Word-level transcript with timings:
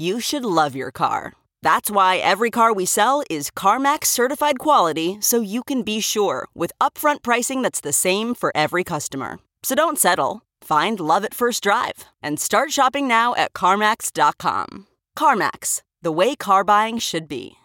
You 0.00 0.20
should 0.20 0.44
love 0.44 0.76
your 0.76 0.92
car. 0.92 1.32
That's 1.62 1.90
why 1.90 2.18
every 2.18 2.52
car 2.52 2.72
we 2.72 2.86
sell 2.86 3.24
is 3.28 3.50
CarMax 3.50 4.04
certified 4.04 4.60
quality 4.60 5.18
so 5.20 5.40
you 5.40 5.64
can 5.64 5.82
be 5.82 5.98
sure 5.98 6.46
with 6.54 6.70
upfront 6.80 7.24
pricing 7.24 7.62
that's 7.62 7.80
the 7.80 7.92
same 7.92 8.36
for 8.36 8.52
every 8.54 8.84
customer. 8.84 9.40
So 9.64 9.74
don't 9.74 9.98
settle. 9.98 10.42
Find 10.62 11.00
love 11.00 11.24
at 11.24 11.34
first 11.34 11.64
drive 11.64 12.04
and 12.22 12.38
start 12.38 12.70
shopping 12.70 13.08
now 13.08 13.34
at 13.34 13.54
CarMax.com. 13.54 14.86
CarMax, 15.18 15.82
the 16.00 16.12
way 16.12 16.36
car 16.36 16.62
buying 16.62 16.98
should 16.98 17.26
be. 17.26 17.56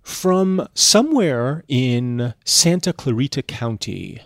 From 0.00 0.68
somewhere 0.74 1.64
in 1.66 2.34
Santa 2.44 2.92
Clarita 2.92 3.42
County, 3.42 4.20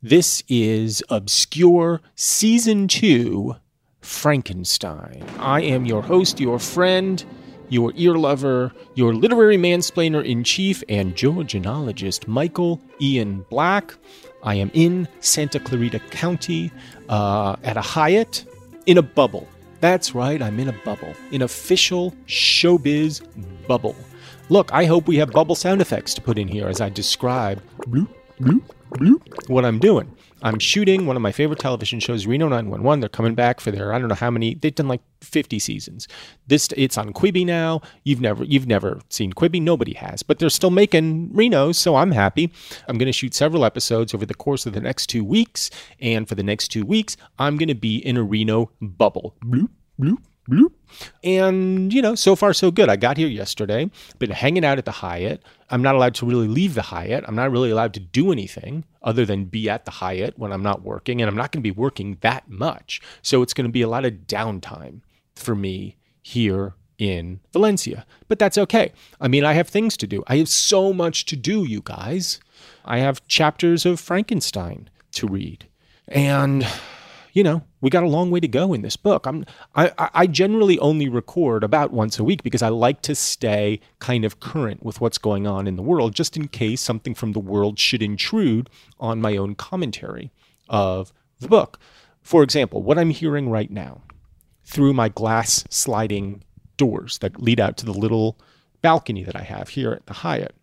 this 0.00 0.42
is 0.48 1.04
Obscure 1.10 2.00
Season 2.14 2.88
2 2.88 3.56
Frankenstein. 4.02 5.24
I 5.38 5.62
am 5.62 5.86
your 5.86 6.02
host, 6.02 6.38
your 6.38 6.58
friend, 6.58 7.24
your 7.68 7.92
ear 7.96 8.16
lover, 8.16 8.70
your 8.94 9.14
literary 9.14 9.56
mansplainer 9.56 10.24
in 10.24 10.44
chief, 10.44 10.84
and 10.88 11.14
Georgianologist 11.14 12.28
Michael 12.28 12.80
Ian 13.00 13.46
Black. 13.48 13.94
I 14.42 14.56
am 14.56 14.70
in 14.74 15.08
Santa 15.20 15.58
Clarita 15.58 16.00
County 16.10 16.70
uh, 17.08 17.56
at 17.62 17.76
a 17.76 17.80
Hyatt 17.80 18.44
in 18.86 18.98
a 18.98 19.02
bubble. 19.02 19.48
That's 19.80 20.14
right, 20.14 20.40
I'm 20.40 20.60
in 20.60 20.68
a 20.68 20.74
bubble, 20.84 21.14
an 21.32 21.42
official 21.42 22.12
showbiz 22.26 23.22
bubble. 23.66 23.96
Look, 24.48 24.72
I 24.72 24.84
hope 24.84 25.08
we 25.08 25.16
have 25.16 25.30
bubble 25.30 25.54
sound 25.54 25.80
effects 25.80 26.14
to 26.14 26.20
put 26.20 26.38
in 26.38 26.46
here 26.46 26.68
as 26.68 26.80
I 26.80 26.88
describe 26.88 27.62
bloop, 27.80 28.08
bloop, 28.40 28.62
bloop, 28.90 29.48
what 29.48 29.64
I'm 29.64 29.78
doing. 29.78 30.14
I'm 30.42 30.58
shooting 30.58 31.06
one 31.06 31.16
of 31.16 31.22
my 31.22 31.32
favorite 31.32 31.58
television 31.58 32.00
shows, 32.00 32.26
Reno 32.26 32.48
911. 32.48 33.00
They're 33.00 33.08
coming 33.08 33.34
back 33.34 33.60
for 33.60 33.70
their 33.70 33.92
I 33.92 33.98
don't 33.98 34.08
know 34.08 34.14
how 34.14 34.30
many. 34.30 34.54
They've 34.54 34.74
done 34.74 34.88
like 34.88 35.02
50 35.20 35.58
seasons. 35.58 36.08
This 36.46 36.68
it's 36.76 36.98
on 36.98 37.12
Quibi 37.12 37.46
now. 37.46 37.80
You've 38.04 38.20
never 38.20 38.44
you've 38.44 38.66
never 38.66 39.00
seen 39.08 39.32
Quibi. 39.32 39.60
Nobody 39.60 39.94
has, 39.94 40.22
but 40.22 40.38
they're 40.38 40.50
still 40.50 40.70
making 40.70 41.32
Reno, 41.32 41.72
so 41.72 41.96
I'm 41.96 42.12
happy. 42.12 42.52
I'm 42.88 42.98
going 42.98 43.06
to 43.06 43.12
shoot 43.12 43.34
several 43.34 43.64
episodes 43.64 44.14
over 44.14 44.26
the 44.26 44.34
course 44.34 44.66
of 44.66 44.72
the 44.72 44.80
next 44.80 45.06
two 45.06 45.24
weeks, 45.24 45.70
and 46.00 46.28
for 46.28 46.34
the 46.34 46.42
next 46.42 46.68
two 46.68 46.84
weeks, 46.84 47.16
I'm 47.38 47.56
going 47.56 47.68
to 47.68 47.74
be 47.74 47.96
in 47.96 48.16
a 48.16 48.22
Reno 48.22 48.70
bubble. 48.80 49.36
Bloop 49.44 49.68
bloop 50.00 50.18
bloop. 50.48 50.72
And, 51.24 51.92
you 51.92 52.02
know, 52.02 52.14
so 52.14 52.36
far 52.36 52.52
so 52.52 52.70
good. 52.70 52.88
I 52.88 52.96
got 52.96 53.16
here 53.16 53.28
yesterday, 53.28 53.90
been 54.18 54.30
hanging 54.30 54.64
out 54.64 54.78
at 54.78 54.84
the 54.84 54.90
Hyatt. 54.90 55.42
I'm 55.70 55.82
not 55.82 55.94
allowed 55.94 56.14
to 56.16 56.26
really 56.26 56.48
leave 56.48 56.74
the 56.74 56.82
Hyatt. 56.82 57.24
I'm 57.26 57.34
not 57.34 57.50
really 57.50 57.70
allowed 57.70 57.94
to 57.94 58.00
do 58.00 58.32
anything 58.32 58.84
other 59.02 59.24
than 59.24 59.46
be 59.46 59.70
at 59.70 59.84
the 59.84 59.90
Hyatt 59.90 60.38
when 60.38 60.52
I'm 60.52 60.62
not 60.62 60.82
working. 60.82 61.20
And 61.20 61.28
I'm 61.28 61.36
not 61.36 61.52
going 61.52 61.62
to 61.62 61.68
be 61.68 61.70
working 61.70 62.18
that 62.20 62.48
much. 62.48 63.00
So 63.22 63.42
it's 63.42 63.54
going 63.54 63.66
to 63.66 63.72
be 63.72 63.82
a 63.82 63.88
lot 63.88 64.04
of 64.04 64.12
downtime 64.26 65.00
for 65.34 65.54
me 65.54 65.96
here 66.20 66.74
in 66.98 67.40
Valencia. 67.52 68.06
But 68.28 68.38
that's 68.38 68.58
okay. 68.58 68.92
I 69.20 69.28
mean, 69.28 69.44
I 69.44 69.54
have 69.54 69.68
things 69.68 69.96
to 69.98 70.06
do. 70.06 70.22
I 70.26 70.36
have 70.36 70.48
so 70.48 70.92
much 70.92 71.24
to 71.26 71.36
do, 71.36 71.64
you 71.64 71.80
guys. 71.82 72.38
I 72.84 72.98
have 72.98 73.26
chapters 73.26 73.86
of 73.86 73.98
Frankenstein 73.98 74.90
to 75.12 75.26
read. 75.26 75.66
And 76.08 76.66
you 77.32 77.42
know, 77.42 77.62
we 77.80 77.90
got 77.90 78.02
a 78.02 78.08
long 78.08 78.30
way 78.30 78.40
to 78.40 78.48
go 78.48 78.74
in 78.74 78.82
this 78.82 78.96
book. 78.96 79.26
I'm, 79.26 79.44
I, 79.74 79.92
I 79.98 80.26
generally 80.26 80.78
only 80.78 81.08
record 81.08 81.64
about 81.64 81.92
once 81.92 82.18
a 82.18 82.24
week 82.24 82.42
because 82.42 82.62
I 82.62 82.68
like 82.68 83.00
to 83.02 83.14
stay 83.14 83.80
kind 83.98 84.24
of 84.24 84.40
current 84.40 84.82
with 84.82 85.00
what's 85.00 85.18
going 85.18 85.46
on 85.46 85.66
in 85.66 85.76
the 85.76 85.82
world, 85.82 86.14
just 86.14 86.36
in 86.36 86.48
case 86.48 86.80
something 86.80 87.14
from 87.14 87.32
the 87.32 87.40
world 87.40 87.78
should 87.78 88.02
intrude 88.02 88.68
on 89.00 89.20
my 89.20 89.36
own 89.36 89.54
commentary 89.54 90.30
of 90.68 91.12
the 91.40 91.48
book. 91.48 91.78
For 92.22 92.42
example, 92.42 92.82
what 92.82 92.98
I'm 92.98 93.10
hearing 93.10 93.48
right 93.48 93.70
now 93.70 94.02
through 94.64 94.92
my 94.92 95.08
glass 95.08 95.64
sliding 95.70 96.44
doors 96.76 97.18
that 97.18 97.40
lead 97.40 97.60
out 97.60 97.76
to 97.78 97.86
the 97.86 97.92
little 97.92 98.38
balcony 98.82 99.24
that 99.24 99.36
I 99.36 99.42
have 99.42 99.70
here 99.70 99.92
at 99.92 100.06
the 100.06 100.14
Hyatt 100.14 100.54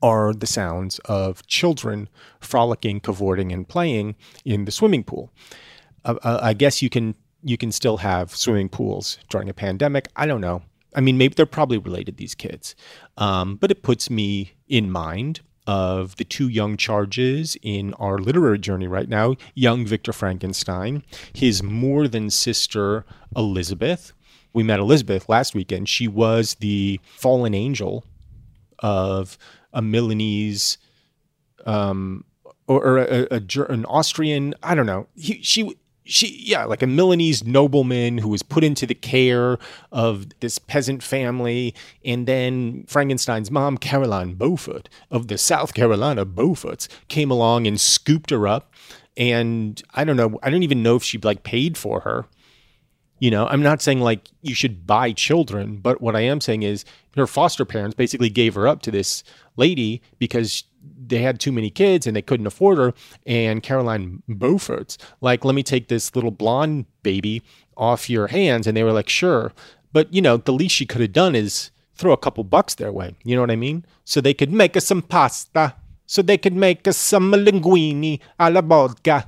are 0.00 0.32
the 0.32 0.46
sounds 0.46 1.00
of 1.00 1.44
children 1.46 2.08
frolicking, 2.40 3.00
cavorting, 3.00 3.50
and 3.50 3.68
playing 3.68 4.14
in 4.44 4.64
the 4.64 4.70
swimming 4.70 5.02
pool 5.02 5.32
I 6.04 6.54
guess 6.54 6.82
you 6.82 6.90
can 6.90 7.14
you 7.42 7.56
can 7.56 7.72
still 7.72 7.98
have 7.98 8.34
swimming 8.34 8.68
pools 8.68 9.18
during 9.28 9.48
a 9.48 9.54
pandemic. 9.54 10.08
I 10.16 10.26
don't 10.26 10.40
know. 10.40 10.62
I 10.94 11.00
mean, 11.00 11.18
maybe 11.18 11.34
they're 11.34 11.46
probably 11.46 11.78
related 11.78 12.16
these 12.16 12.34
kids, 12.34 12.74
um, 13.16 13.56
but 13.56 13.70
it 13.70 13.82
puts 13.82 14.10
me 14.10 14.52
in 14.68 14.90
mind 14.90 15.40
of 15.66 16.16
the 16.16 16.24
two 16.24 16.48
young 16.48 16.78
charges 16.78 17.56
in 17.62 17.92
our 17.94 18.18
literary 18.18 18.58
journey 18.58 18.86
right 18.86 19.08
now 19.08 19.36
young 19.54 19.84
Victor 19.84 20.14
Frankenstein, 20.14 21.02
his 21.34 21.62
more 21.62 22.08
than 22.08 22.30
sister 22.30 23.04
Elizabeth. 23.36 24.12
We 24.54 24.62
met 24.62 24.80
Elizabeth 24.80 25.28
last 25.28 25.54
weekend. 25.54 25.88
She 25.90 26.08
was 26.08 26.54
the 26.54 27.00
fallen 27.16 27.54
angel 27.54 28.04
of 28.78 29.36
a 29.74 29.82
Milanese 29.82 30.78
um, 31.66 32.24
or, 32.66 32.98
a, 32.98 33.26
a, 33.30 33.62
an 33.68 33.84
Austrian, 33.84 34.54
I 34.62 34.74
don't 34.74 34.86
know. 34.86 35.06
He, 35.14 35.42
she 35.42 35.76
she 36.08 36.42
yeah 36.42 36.64
like 36.64 36.82
a 36.82 36.86
milanese 36.86 37.44
nobleman 37.44 38.18
who 38.18 38.28
was 38.28 38.42
put 38.42 38.64
into 38.64 38.86
the 38.86 38.94
care 38.94 39.58
of 39.92 40.26
this 40.40 40.58
peasant 40.58 41.02
family. 41.02 41.74
And 42.04 42.26
then 42.26 42.84
frankenstein's 42.88 43.50
mom 43.50 43.78
caroline 43.78 44.34
beaufort 44.34 44.88
of 45.10 45.28
the 45.28 45.38
south 45.38 45.74
carolina 45.74 46.24
beauforts 46.26 46.88
came 47.08 47.30
along 47.30 47.66
and 47.66 47.80
scooped 47.80 48.30
her 48.30 48.48
up. 48.48 48.72
And 49.16 49.80
i 49.94 50.04
don't 50.04 50.16
know 50.16 50.38
i 50.42 50.50
don't 50.50 50.62
even 50.62 50.82
know 50.82 50.96
if 50.96 51.04
she 51.04 51.18
like 51.18 51.42
paid 51.42 51.76
for 51.76 52.00
her. 52.00 52.26
You 53.20 53.30
know 53.30 53.46
i'm 53.48 53.62
not 53.62 53.82
saying 53.82 54.00
like 54.00 54.28
you 54.42 54.54
should 54.54 54.86
buy 54.86 55.12
children 55.12 55.78
but 55.78 56.00
what 56.00 56.14
i 56.16 56.20
am 56.20 56.40
saying 56.40 56.62
is 56.62 56.84
her 57.16 57.26
foster 57.26 57.64
parents 57.64 57.96
basically 57.96 58.30
gave 58.30 58.54
her 58.54 58.68
up 58.68 58.80
to 58.82 58.92
this 58.92 59.24
lady 59.58 60.00
because 60.18 60.64
they 61.06 61.18
had 61.18 61.40
too 61.40 61.52
many 61.52 61.70
kids 61.70 62.06
and 62.06 62.16
they 62.16 62.22
couldn't 62.22 62.46
afford 62.46 62.78
her. 62.78 62.94
And 63.26 63.62
Caroline 63.62 64.22
Beaufort's 64.28 64.98
like, 65.20 65.44
let 65.44 65.54
me 65.54 65.62
take 65.62 65.88
this 65.88 66.14
little 66.14 66.30
blonde 66.30 66.86
baby 67.02 67.42
off 67.76 68.08
your 68.08 68.28
hands. 68.28 68.66
And 68.66 68.76
they 68.76 68.84
were 68.84 68.92
like, 68.92 69.08
sure. 69.08 69.52
But, 69.92 70.12
you 70.12 70.22
know, 70.22 70.36
the 70.36 70.52
least 70.52 70.74
she 70.74 70.86
could 70.86 71.00
have 71.00 71.12
done 71.12 71.34
is 71.34 71.70
throw 71.94 72.12
a 72.12 72.16
couple 72.16 72.44
bucks 72.44 72.74
their 72.74 72.92
way. 72.92 73.16
You 73.24 73.34
know 73.34 73.42
what 73.42 73.50
I 73.50 73.56
mean? 73.56 73.84
So 74.04 74.20
they 74.20 74.34
could 74.34 74.52
make 74.52 74.76
us 74.76 74.86
some 74.86 75.02
pasta. 75.02 75.74
So 76.06 76.22
they 76.22 76.38
could 76.38 76.54
make 76.54 76.86
us 76.86 76.96
some 76.96 77.32
linguine 77.32 78.20
alla 78.38 78.62
vodka. 78.62 79.26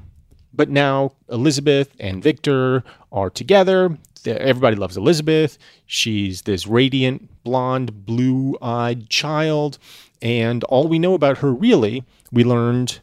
But 0.53 0.69
now 0.69 1.12
Elizabeth 1.29 1.94
and 1.99 2.23
Victor 2.23 2.83
are 3.12 3.31
together. 3.31 3.99
Everybody 4.26 4.76
loves 4.76 4.97
Elizabeth. 4.97 5.59
She's 5.87 6.43
this 6.43 6.67
radiant, 6.67 7.43
blonde, 7.43 8.05
blue 8.05 8.56
eyed 8.61 9.09
child 9.09 9.79
And 10.23 10.65
all 10.65 10.89
we 10.89 10.99
know 10.99 11.15
about 11.15 11.39
her, 11.39 11.53
really, 11.53 12.05
we 12.31 12.45
learned 12.45 13.01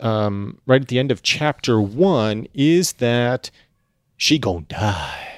um, 0.00 0.60
right 0.66 0.82
at 0.82 0.88
the 0.88 0.98
end 0.98 1.10
of 1.10 1.22
chapter 1.22 1.80
one, 1.80 2.46
is 2.54 2.94
that 2.94 3.50
she 4.16 4.38
gonna 4.38 4.62
die. 4.62 5.28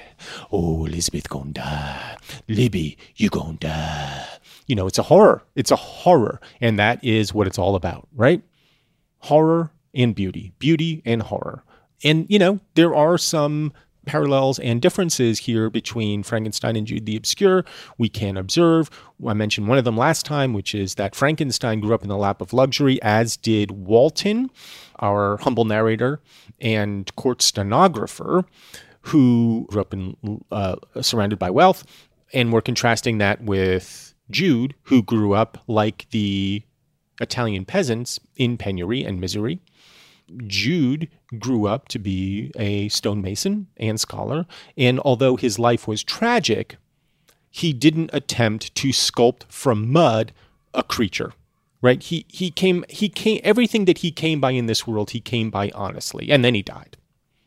Oh, 0.51 0.85
Elizabeth 0.85 1.29
gonna 1.29 1.51
die. 1.51 2.17
Libby, 2.47 2.97
you 3.15 3.29
gonna 3.29 3.57
die. 3.57 4.25
You 4.67 4.75
know, 4.75 4.87
it's 4.87 4.99
a 4.99 5.03
horror. 5.03 5.43
It's 5.55 5.71
a 5.71 5.75
horror. 5.75 6.41
And 6.59 6.77
that 6.77 7.03
is 7.03 7.33
what 7.33 7.47
it's 7.47 7.57
all 7.57 7.75
about, 7.75 8.07
right? 8.15 8.41
Horror 9.19 9.71
and 9.93 10.13
beauty, 10.13 10.53
beauty 10.59 11.01
and 11.05 11.21
horror. 11.21 11.63
And, 12.03 12.27
you 12.29 12.37
know, 12.37 12.59
there 12.75 12.93
are 12.95 13.17
some 13.17 13.73
parallels 14.07 14.57
and 14.57 14.81
differences 14.81 15.39
here 15.39 15.69
between 15.69 16.23
Frankenstein 16.23 16.75
and 16.75 16.87
Jude 16.87 17.05
the 17.05 17.15
Obscure 17.15 17.63
we 17.97 18.09
can 18.09 18.37
observe. 18.37 18.89
I 19.25 19.33
mentioned 19.33 19.67
one 19.67 19.77
of 19.77 19.83
them 19.83 19.97
last 19.97 20.25
time, 20.25 20.53
which 20.53 20.73
is 20.73 20.95
that 20.95 21.15
Frankenstein 21.15 21.79
grew 21.79 21.93
up 21.93 22.01
in 22.01 22.09
the 22.09 22.17
lap 22.17 22.41
of 22.41 22.53
luxury, 22.53 22.99
as 23.03 23.37
did 23.37 23.71
Walton, 23.71 24.49
our 24.99 25.37
humble 25.37 25.65
narrator 25.65 26.21
and 26.59 27.13
court 27.15 27.41
stenographer, 27.41 28.45
who 29.01 29.67
grew 29.69 29.81
up 29.81 29.93
in 29.93 30.15
uh, 30.51 30.77
surrounded 31.01 31.37
by 31.37 31.49
wealth. 31.49 31.83
And 32.33 32.51
we're 32.51 32.61
contrasting 32.61 33.19
that 33.19 33.43
with 33.43 34.13
Jude, 34.29 34.73
who 34.83 35.03
grew 35.03 35.33
up 35.33 35.59
like 35.67 36.07
the 36.11 36.63
Italian 37.21 37.65
peasants 37.65 38.19
in 38.35 38.57
penury 38.57 39.03
and 39.03 39.19
misery. 39.19 39.59
Jude 40.45 41.09
grew 41.39 41.67
up 41.67 41.87
to 41.89 41.99
be 41.99 42.51
a 42.55 42.89
stonemason 42.89 43.67
and 43.77 43.99
scholar, 43.99 44.45
and 44.77 44.99
although 45.01 45.35
his 45.35 45.57
life 45.57 45.87
was 45.87 46.03
tragic, 46.03 46.77
he 47.49 47.73
didn't 47.73 48.09
attempt 48.13 48.73
to 48.75 48.89
sculpt 48.89 49.43
from 49.49 49.91
mud 49.91 50.33
a 50.73 50.83
creature. 50.83 51.33
Right? 51.81 52.01
He 52.01 52.25
he 52.27 52.49
came 52.49 52.83
he 52.89 53.07
came 53.07 53.39
everything 53.43 53.85
that 53.85 53.99
he 53.99 54.11
came 54.11 54.41
by 54.41 54.51
in 54.51 54.65
this 54.65 54.87
world, 54.87 55.11
he 55.11 55.19
came 55.19 55.49
by 55.49 55.71
honestly, 55.75 56.31
and 56.31 56.43
then 56.43 56.55
he 56.55 56.63
died. 56.63 56.97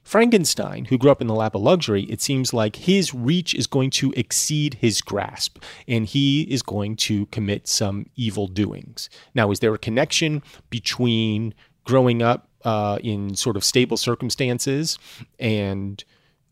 Frankenstein, 0.04 0.86
who 0.86 0.98
grew 0.98 1.12
up 1.12 1.20
in 1.20 1.28
the 1.28 1.34
lap 1.34 1.54
of 1.54 1.62
luxury, 1.62 2.02
it 2.04 2.20
seems 2.20 2.52
like 2.52 2.74
his 2.74 3.14
reach 3.14 3.54
is 3.54 3.68
going 3.68 3.90
to 3.90 4.12
exceed 4.16 4.74
his 4.74 5.00
grasp, 5.00 5.62
and 5.86 6.06
he 6.06 6.42
is 6.42 6.62
going 6.62 6.96
to 6.96 7.26
commit 7.26 7.68
some 7.68 8.06
evil 8.16 8.48
doings. 8.48 9.08
Now, 9.34 9.52
is 9.52 9.60
there 9.60 9.72
a 9.72 9.78
connection 9.78 10.42
between 10.68 11.54
growing 11.84 12.22
up 12.22 12.49
uh, 12.64 12.98
in 13.02 13.34
sort 13.34 13.56
of 13.56 13.64
stable 13.64 13.96
circumstances 13.96 14.98
and 15.38 16.04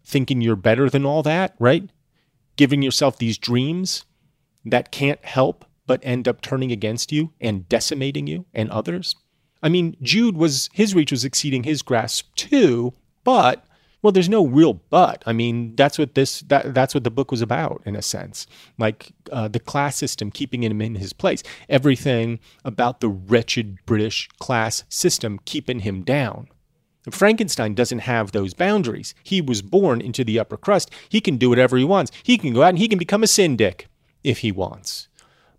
thinking 0.05 0.41
you're 0.41 0.57
better 0.57 0.89
than 0.89 1.05
all 1.05 1.23
that, 1.23 1.55
right? 1.59 1.91
Giving 2.57 2.83
yourself 2.83 3.19
these 3.19 3.39
dreams 3.39 4.05
that 4.65 4.91
can't 4.91 5.25
help 5.25 5.65
but 5.87 6.01
end 6.03 6.29
up 6.29 6.41
turning 6.41 6.71
against 6.71 7.13
you 7.13 7.33
and 7.41 7.69
decimating 7.69 8.27
you 8.27 8.47
and 8.53 8.71
others. 8.71 9.17
I 9.63 9.69
mean, 9.69 9.97
Jude 10.03 10.37
was 10.37 10.69
his 10.73 10.95
reach 10.95 11.11
was 11.11 11.25
exceeding 11.25 11.65
his 11.65 11.83
grasp 11.83 12.35
too, 12.37 12.95
but 13.25 13.65
well, 14.01 14.13
there's 14.13 14.29
no 14.29 14.47
real 14.47 14.75
but. 14.91 15.23
I 15.27 15.33
mean, 15.33 15.75
that's 15.75 15.99
what 15.99 16.15
this 16.15 16.41
that 16.43 16.73
that's 16.75 16.95
what 16.95 17.05
the 17.05 17.11
book 17.11 17.31
was 17.31 17.43
about 17.43 17.83
in 17.85 17.97
a 17.97 18.03
sense. 18.03 18.47
Like 18.79 19.13
uh, 19.33 19.49
the 19.49 19.59
class 19.59 19.97
system 19.97 20.31
keeping 20.31 20.63
him 20.63 20.81
in 20.81 20.95
his 20.95 21.13
place. 21.13 21.43
Everything 21.69 22.39
about 22.65 23.01
the 23.01 23.09
wretched 23.09 23.79
British 23.87 24.29
class 24.39 24.85
system 24.89 25.41
keeping 25.45 25.81
him 25.81 26.03
down. 26.03 26.49
Frankenstein 27.11 27.75
doesn't 27.75 28.01
have 28.01 28.33
those 28.33 28.55
boundaries. 28.55 29.15
He 29.25 29.41
was 29.41 29.63
born 29.63 30.01
into 30.01 30.25
the 30.25 30.39
upper 30.39 30.57
crust. 30.57 30.91
He 31.09 31.21
can 31.21 31.37
do 31.37 31.49
whatever 31.49 31.77
he 31.77 31.85
wants. 31.85 32.13
He 32.23 32.39
can 32.39 32.53
go 32.53 32.63
out 32.63 32.71
and 32.71 32.79
he 32.79 32.89
can 32.89 32.99
become 32.99 33.23
a 33.23 33.29
syndic 33.29 33.89
if 34.23 34.39
he 34.39 34.53
wants. 34.53 35.09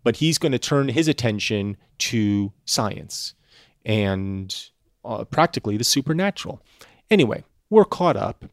But 0.03 0.18
he's 0.18 0.38
going 0.38 0.51
to 0.51 0.59
turn 0.59 0.89
his 0.89 1.07
attention 1.07 1.75
to 2.00 2.53
science 2.65 3.33
and 3.83 4.56
uh, 5.03 5.25
practically 5.25 5.75
the 5.75 5.83
supernatural. 5.83 6.62
Anyway, 7.09 7.44
we're 7.69 7.86
caught 7.86 8.18
up. 8.18 8.45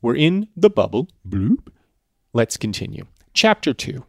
We're 0.00 0.16
in 0.16 0.48
the 0.56 0.70
bubble. 0.70 1.08
Bloop. 1.28 1.68
Let's 2.32 2.56
continue. 2.56 3.06
Chapter 3.34 3.72
2. 3.72 4.04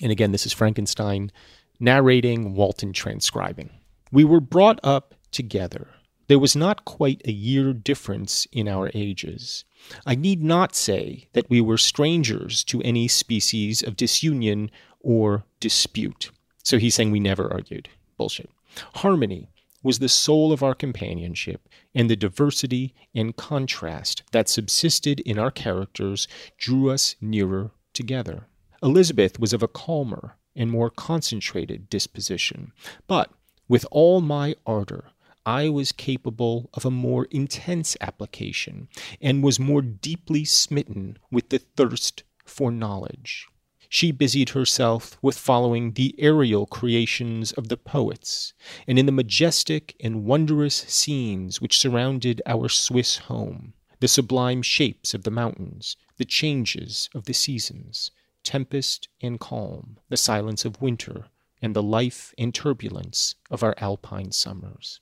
And 0.00 0.12
again, 0.12 0.32
this 0.32 0.46
is 0.46 0.52
Frankenstein 0.52 1.30
narrating, 1.78 2.54
Walton 2.54 2.92
transcribing. 2.92 3.70
We 4.12 4.24
were 4.24 4.40
brought 4.40 4.80
up 4.82 5.14
together. 5.30 5.88
There 6.28 6.38
was 6.38 6.56
not 6.56 6.84
quite 6.84 7.22
a 7.24 7.32
year 7.32 7.72
difference 7.72 8.46
in 8.50 8.66
our 8.66 8.90
ages. 8.94 9.64
I 10.04 10.16
need 10.16 10.42
not 10.42 10.74
say 10.74 11.28
that 11.34 11.48
we 11.48 11.60
were 11.60 11.78
strangers 11.78 12.64
to 12.64 12.82
any 12.82 13.06
species 13.06 13.82
of 13.82 13.96
disunion 13.96 14.70
or 15.00 15.44
dispute. 15.60 16.30
So 16.64 16.78
he's 16.78 16.94
saying 16.96 17.12
we 17.12 17.20
never 17.20 17.52
argued. 17.52 17.88
Bullshit. 18.16 18.50
Harmony 18.94 19.48
was 19.86 20.00
the 20.00 20.08
soul 20.08 20.52
of 20.52 20.64
our 20.64 20.74
companionship, 20.74 21.68
and 21.94 22.10
the 22.10 22.16
diversity 22.16 22.92
and 23.14 23.36
contrast 23.36 24.24
that 24.32 24.48
subsisted 24.48 25.20
in 25.20 25.38
our 25.38 25.52
characters 25.52 26.26
drew 26.58 26.90
us 26.90 27.14
nearer 27.20 27.70
together. 27.92 28.48
Elizabeth 28.82 29.38
was 29.38 29.52
of 29.52 29.62
a 29.62 29.68
calmer 29.68 30.36
and 30.56 30.72
more 30.72 30.90
concentrated 30.90 31.88
disposition, 31.88 32.72
but 33.06 33.30
with 33.68 33.86
all 33.92 34.20
my 34.20 34.56
ardor, 34.66 35.04
I 35.46 35.68
was 35.68 35.92
capable 35.92 36.68
of 36.74 36.84
a 36.84 36.90
more 36.90 37.26
intense 37.26 37.96
application 38.00 38.88
and 39.20 39.44
was 39.44 39.60
more 39.60 39.82
deeply 39.82 40.44
smitten 40.44 41.16
with 41.30 41.50
the 41.50 41.60
thirst 41.60 42.24
for 42.44 42.72
knowledge 42.72 43.46
she 43.88 44.10
busied 44.10 44.50
herself 44.50 45.18
with 45.22 45.38
following 45.38 45.92
the 45.92 46.14
aerial 46.18 46.66
creations 46.66 47.52
of 47.52 47.68
the 47.68 47.76
poets, 47.76 48.52
and 48.86 48.98
in 48.98 49.06
the 49.06 49.12
majestic 49.12 49.96
and 50.00 50.24
wondrous 50.24 50.74
scenes 50.74 51.60
which 51.60 51.78
surrounded 51.78 52.42
our 52.46 52.68
Swiss 52.68 53.16
home, 53.18 53.74
the 54.00 54.08
sublime 54.08 54.62
shapes 54.62 55.14
of 55.14 55.22
the 55.22 55.30
mountains, 55.30 55.96
the 56.16 56.24
changes 56.24 57.08
of 57.14 57.24
the 57.24 57.34
seasons, 57.34 58.10
tempest 58.42 59.08
and 59.20 59.40
calm, 59.40 59.98
the 60.08 60.16
silence 60.16 60.64
of 60.64 60.80
winter, 60.80 61.26
and 61.62 61.74
the 61.74 61.82
life 61.82 62.34
and 62.36 62.54
turbulence 62.54 63.34
of 63.50 63.62
our 63.62 63.74
alpine 63.78 64.32
summers. 64.32 65.00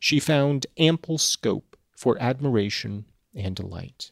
She 0.00 0.18
found 0.18 0.66
ample 0.78 1.18
scope 1.18 1.76
for 1.94 2.20
admiration 2.20 3.06
and 3.34 3.54
delight 3.54 4.10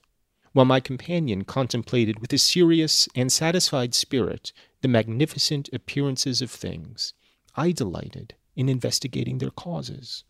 while 0.54 0.64
my 0.64 0.78
companion 0.78 1.42
contemplated 1.42 2.20
with 2.20 2.32
a 2.32 2.38
serious 2.38 3.08
and 3.16 3.30
satisfied 3.30 3.92
spirit 3.92 4.52
the 4.82 4.88
magnificent 4.88 5.68
appearances 5.72 6.40
of 6.40 6.50
things, 6.50 7.12
I 7.56 7.72
delighted 7.72 8.36
in 8.54 8.68
investigating 8.68 9.38
their 9.38 9.50
causes. 9.50 10.22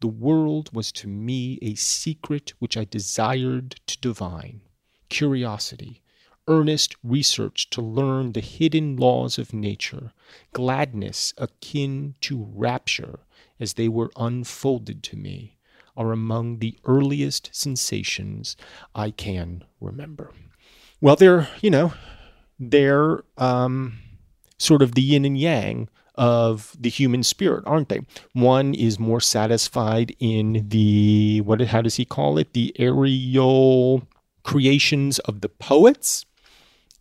The 0.00 0.06
world 0.06 0.70
was 0.72 0.92
to 0.92 1.08
me 1.08 1.58
a 1.60 1.74
secret 1.74 2.52
which 2.60 2.76
I 2.76 2.84
desired 2.84 3.80
to 3.88 3.98
divine. 3.98 4.60
Curiosity, 5.08 6.02
earnest 6.46 6.94
research 7.02 7.68
to 7.70 7.82
learn 7.82 8.32
the 8.32 8.40
hidden 8.40 8.96
laws 8.96 9.40
of 9.40 9.52
nature, 9.52 10.12
gladness 10.52 11.34
akin 11.36 12.14
to 12.20 12.48
rapture 12.54 13.26
as 13.58 13.74
they 13.74 13.88
were 13.88 14.12
unfolded 14.16 15.02
to 15.02 15.16
me 15.16 15.57
are 15.98 16.12
among 16.12 16.60
the 16.60 16.78
earliest 16.86 17.50
sensations 17.52 18.56
I 18.94 19.10
can 19.10 19.64
remember. 19.80 20.32
Well, 21.00 21.16
they're, 21.16 21.48
you 21.60 21.70
know, 21.70 21.92
they're 22.58 23.24
um, 23.36 23.98
sort 24.56 24.80
of 24.80 24.94
the 24.94 25.02
yin 25.02 25.24
and 25.24 25.36
yang 25.36 25.88
of 26.14 26.76
the 26.78 26.88
human 26.88 27.22
spirit, 27.22 27.64
aren't 27.66 27.88
they? 27.88 28.00
One 28.32 28.74
is 28.74 28.98
more 28.98 29.20
satisfied 29.20 30.16
in 30.18 30.66
the, 30.68 31.40
what, 31.42 31.60
how 31.60 31.82
does 31.82 31.96
he 31.96 32.04
call 32.04 32.38
it? 32.38 32.52
The 32.52 32.74
aerial 32.78 34.02
creations 34.42 35.18
of 35.20 35.40
the 35.40 35.48
poets. 35.48 36.24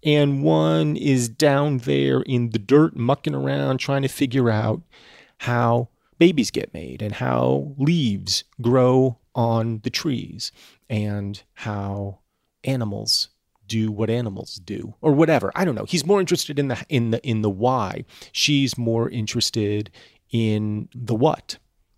And 0.03 0.43
one 0.43 0.95
is 0.95 1.27
down 1.27 1.79
there 1.79 2.21
in 2.21 2.51
the 2.51 2.59
dirt, 2.59 2.95
mucking 2.95 3.33
around, 3.33 3.79
trying 3.79 4.03
to 4.03 4.07
figure 4.07 4.49
out 4.49 4.81
how 5.39 5.89
babies 6.17 6.51
get 6.51 6.73
made 6.73 7.01
and 7.01 7.15
how 7.15 7.73
leaves 7.77 8.43
grow 8.61 9.19
on 9.35 9.79
the 9.83 9.89
trees 9.89 10.51
and 10.89 11.43
how 11.53 12.19
animals 12.63 13.29
do 13.67 13.91
what 13.91 14.09
animals 14.09 14.55
do 14.63 14.95
or 15.01 15.11
whatever. 15.11 15.51
I 15.53 15.65
don't 15.65 15.75
know. 15.75 15.85
He's 15.85 16.05
more 16.05 16.19
interested 16.19 16.57
in 16.57 16.69
the 16.69 16.85
in 16.89 17.11
the 17.11 17.21
in 17.27 17.41
the 17.41 17.49
why. 17.49 18.05
She's 18.31 18.77
more 18.77 19.09
interested 19.09 19.91
in 20.31 20.89
the 20.95 21.15
what 21.15 21.57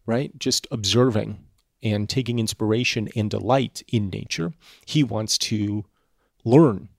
right? 0.10 0.38
Just 0.40 0.66
observing 0.72 1.38
and 1.84 2.10
taking 2.10 2.40
inspiration 2.40 3.10
and 3.16 3.30
delight 3.30 3.84
in 3.88 4.10
nature. 4.10 4.54
He 4.86 5.04
wants 5.04 5.38
to 5.38 5.86
learn 6.44 6.90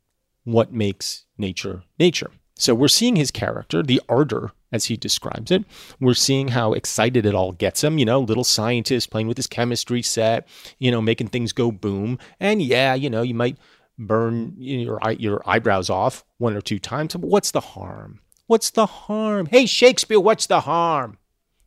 what 0.45 0.73
makes 0.73 1.27
nature 1.37 1.83
nature. 1.99 2.31
So 2.55 2.73
we're 2.73 2.89
seeing 2.89 3.17
his 3.17 3.33
character 3.33 3.83
the 3.83 4.01
ardor 4.09 4.53
as 4.73 4.87
he 4.87 4.97
describes 4.97 5.51
it. 5.51 5.65
We're 6.01 6.15
seeing 6.15 6.49
how 6.49 6.73
excited 6.73 7.27
it 7.27 7.35
all 7.35 7.53
gets 7.53 7.83
him, 7.83 7.99
you 7.99 8.05
know, 8.05 8.21
little 8.21 8.45
scientist 8.45 9.11
playing 9.11 9.29
with 9.29 9.37
his 9.37 9.47
chemistry 9.47 10.03
set, 10.03 10.47
you 10.79 10.91
know, 10.91 11.01
making 11.01 11.29
things 11.29 11.53
go 11.53 11.71
boom. 11.71 12.19
And 12.39 12.63
yeah, 12.63 12.95
you 12.95 13.11
know, 13.11 13.23
you 13.23 13.35
might 13.35 13.59
burn 13.99 14.55
your 14.59 14.99
your 15.19 15.43
eyebrows 15.45 15.91
off 15.91 16.25
one 16.39 16.57
or 16.57 16.61
two 16.61 16.79
times, 16.79 17.15
but 17.15 17.23
what's 17.29 17.51
the 17.51 17.61
harm? 17.61 18.21
What's 18.47 18.71
the 18.71 18.87
harm? 18.87 19.47
Hey, 19.47 19.67
Shakespeare, 19.67 20.21
what's 20.21 20.47
the 20.47 20.61
harm? 20.61 21.19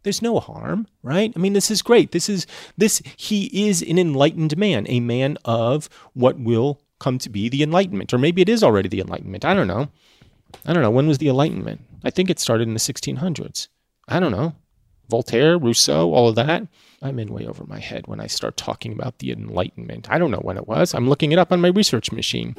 There's 0.04 0.22
no 0.22 0.40
harm, 0.42 0.88
right? 1.02 1.32
I 1.34 1.40
mean, 1.40 1.54
this 1.54 1.72
is 1.72 1.82
great. 1.82 2.12
This 2.12 2.28
is 2.28 2.46
this 2.78 3.02
he 3.16 3.68
is 3.68 3.82
an 3.82 3.98
enlightened 3.98 4.58
man, 4.58 4.86
a 4.90 5.00
man 5.00 5.38
of 5.46 5.88
what 6.14 6.38
will 6.38 6.82
come 7.00 7.18
to 7.20 7.30
be 7.30 7.50
the 7.50 7.64
enlightenment 7.64 8.14
or 8.14 8.18
maybe 8.18 8.42
it 8.42 8.50
is 8.50 8.64
already 8.64 8.90
the 8.90 9.02
enlightenment. 9.02 9.44
I 9.46 9.54
don't 9.54 9.68
know. 9.68 9.90
I 10.66 10.74
don't 10.74 10.84
know. 10.84 10.92
When 10.92 11.08
was 11.08 11.18
the 11.18 11.28
enlightenment? 11.30 11.82
I 12.04 12.10
think 12.10 12.30
it 12.30 12.40
started 12.40 12.68
in 12.68 12.74
the 12.74 12.80
1600s. 12.80 13.68
I 14.08 14.20
don't 14.20 14.32
know. 14.32 14.56
Voltaire, 15.10 15.58
Rousseau, 15.58 16.14
all 16.14 16.30
of 16.30 16.36
that. 16.36 16.68
I'm 17.02 17.20
in 17.20 17.34
way 17.34 17.46
over 17.46 17.66
my 17.66 17.80
head 17.80 18.08
when 18.08 18.20
I 18.20 18.28
start 18.28 18.56
talking 18.56 18.94
about 18.94 19.20
the 19.20 19.32
Enlightenment. 19.32 20.10
I 20.10 20.18
don't 20.18 20.32
know 20.32 20.40
when 20.40 20.58
it 20.58 20.68
was. 20.68 20.94
I'm 20.94 21.10
looking 21.10 21.32
it 21.32 21.40
up 21.40 21.52
on 21.52 21.62
my 21.62 21.68
research 21.68 22.12
machine. 22.12 22.56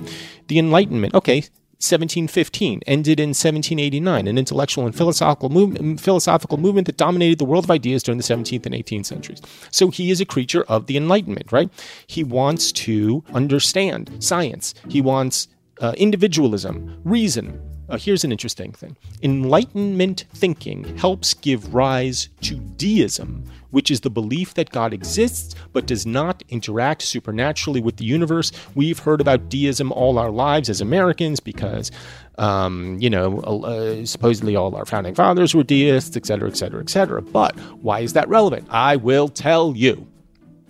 The 0.48 0.58
Enlightenment, 0.58 1.14
okay, 1.14 1.44
1715, 1.80 2.80
ended 2.86 3.18
in 3.18 3.30
1789, 3.30 4.28
an 4.28 4.38
intellectual 4.38 4.86
and 4.86 4.94
philosophical, 4.94 5.48
move, 5.48 6.00
philosophical 6.00 6.58
movement 6.58 6.86
that 6.86 6.96
dominated 6.96 7.38
the 7.38 7.44
world 7.44 7.64
of 7.64 7.70
ideas 7.70 8.02
during 8.02 8.18
the 8.18 8.24
17th 8.24 8.66
and 8.66 8.74
18th 8.74 9.06
centuries. 9.06 9.42
So 9.70 9.88
he 9.88 10.10
is 10.10 10.20
a 10.20 10.26
creature 10.26 10.62
of 10.64 10.86
the 10.86 10.96
Enlightenment, 10.96 11.50
right? 11.52 11.70
He 12.06 12.22
wants 12.22 12.72
to 12.72 13.24
understand 13.32 14.10
science, 14.20 14.74
he 14.88 15.00
wants 15.00 15.48
uh, 15.80 15.94
individualism, 15.96 17.00
reason, 17.04 17.60
uh, 17.94 17.98
here's 17.98 18.24
an 18.24 18.32
interesting 18.32 18.72
thing 18.72 18.96
Enlightenment 19.22 20.24
thinking 20.34 20.96
helps 20.98 21.34
give 21.34 21.74
rise 21.74 22.28
to 22.40 22.56
deism, 22.76 23.44
which 23.70 23.90
is 23.90 24.00
the 24.00 24.10
belief 24.10 24.54
that 24.54 24.70
God 24.70 24.92
exists 24.92 25.54
but 25.72 25.86
does 25.86 26.04
not 26.04 26.42
interact 26.48 27.02
supernaturally 27.02 27.80
with 27.80 27.96
the 27.96 28.04
universe. 28.04 28.52
We've 28.74 28.98
heard 28.98 29.20
about 29.20 29.48
deism 29.48 29.92
all 29.92 30.18
our 30.18 30.30
lives 30.30 30.68
as 30.68 30.80
Americans 30.80 31.40
because, 31.40 31.90
um, 32.38 32.98
you 33.00 33.10
know, 33.10 33.40
uh, 33.40 34.04
supposedly 34.04 34.56
all 34.56 34.74
our 34.74 34.86
founding 34.86 35.14
fathers 35.14 35.54
were 35.54 35.62
deists, 35.62 36.16
et 36.16 36.26
cetera, 36.26 36.48
et 36.48 36.56
cetera, 36.56 36.80
et 36.80 36.90
cetera. 36.90 37.22
But 37.22 37.58
why 37.80 38.00
is 38.00 38.12
that 38.14 38.28
relevant? 38.28 38.66
I 38.70 38.96
will 38.96 39.28
tell 39.28 39.74
you. 39.76 40.06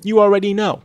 You 0.02 0.20
already 0.20 0.52
know. 0.52 0.82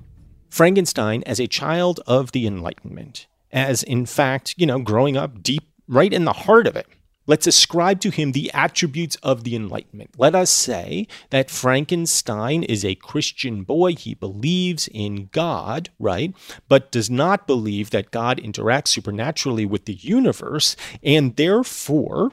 Frankenstein, 0.50 1.22
as 1.25 1.39
a 1.39 1.48
child 1.48 2.00
of 2.08 2.31
the 2.31 2.48
Enlightenment, 2.48 3.27
as 3.51 3.84
in 3.84 4.05
fact, 4.05 4.55
you 4.58 4.65
know, 4.65 4.79
growing 4.79 5.17
up 5.17 5.43
deep 5.43 5.68
right 5.89 6.13
in 6.13 6.24
the 6.24 6.34
heart 6.34 6.67
of 6.67 6.75
it. 6.77 6.88
Let's 7.27 7.46
ascribe 7.46 8.00
to 8.01 8.10
him 8.10 8.31
the 8.31 8.50
attributes 8.53 9.15
of 9.17 9.43
the 9.43 9.55
Enlightenment. 9.55 10.12
Let 10.17 10.34
us 10.34 10.50
say 10.50 11.08
that 11.29 11.51
Frankenstein 11.51 12.63
is 12.63 12.84
a 12.84 12.96
Christian 12.96 13.63
boy. 13.63 13.93
He 13.93 14.15
believes 14.15 14.88
in 14.91 15.29
God, 15.31 15.89
right? 16.00 16.34
But 16.67 16.91
does 16.91 17.10
not 17.10 17.46
believe 17.46 17.91
that 17.91 18.10
God 18.10 18.41
interacts 18.41 18.88
supernaturally 18.88 19.65
with 19.65 19.86
the 19.86 19.93
universe. 19.93 20.75
And 21.03 21.36
therefore, 21.36 22.31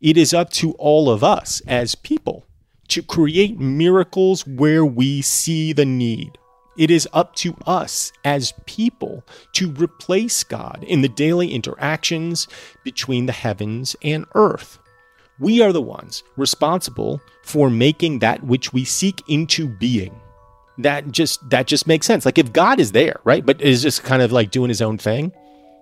it 0.00 0.16
is 0.16 0.34
up 0.34 0.50
to 0.54 0.72
all 0.72 1.08
of 1.08 1.22
us 1.22 1.62
as 1.66 1.94
people 1.94 2.46
to 2.88 3.02
create 3.02 3.60
miracles 3.60 4.44
where 4.44 4.84
we 4.84 5.22
see 5.22 5.72
the 5.72 5.86
need. 5.86 6.36
It 6.76 6.90
is 6.90 7.08
up 7.12 7.34
to 7.36 7.56
us 7.66 8.12
as 8.24 8.52
people 8.66 9.24
to 9.52 9.70
replace 9.72 10.44
God 10.44 10.84
in 10.86 11.00
the 11.00 11.08
daily 11.08 11.52
interactions 11.52 12.48
between 12.84 13.26
the 13.26 13.32
heavens 13.32 13.96
and 14.02 14.26
earth. 14.34 14.78
We 15.38 15.60
are 15.62 15.72
the 15.72 15.82
ones 15.82 16.22
responsible 16.36 17.20
for 17.42 17.70
making 17.70 18.20
that 18.20 18.42
which 18.42 18.72
we 18.72 18.84
seek 18.84 19.22
into 19.28 19.68
being. 19.68 20.18
That 20.78 21.10
just 21.10 21.48
that 21.50 21.66
just 21.66 21.86
makes 21.86 22.06
sense. 22.06 22.26
Like 22.26 22.38
if 22.38 22.52
God 22.52 22.80
is 22.80 22.92
there, 22.92 23.20
right? 23.24 23.44
But 23.44 23.60
is 23.62 23.82
just 23.82 24.02
kind 24.02 24.22
of 24.22 24.32
like 24.32 24.50
doing 24.50 24.68
his 24.68 24.82
own 24.82 24.98
thing. 24.98 25.32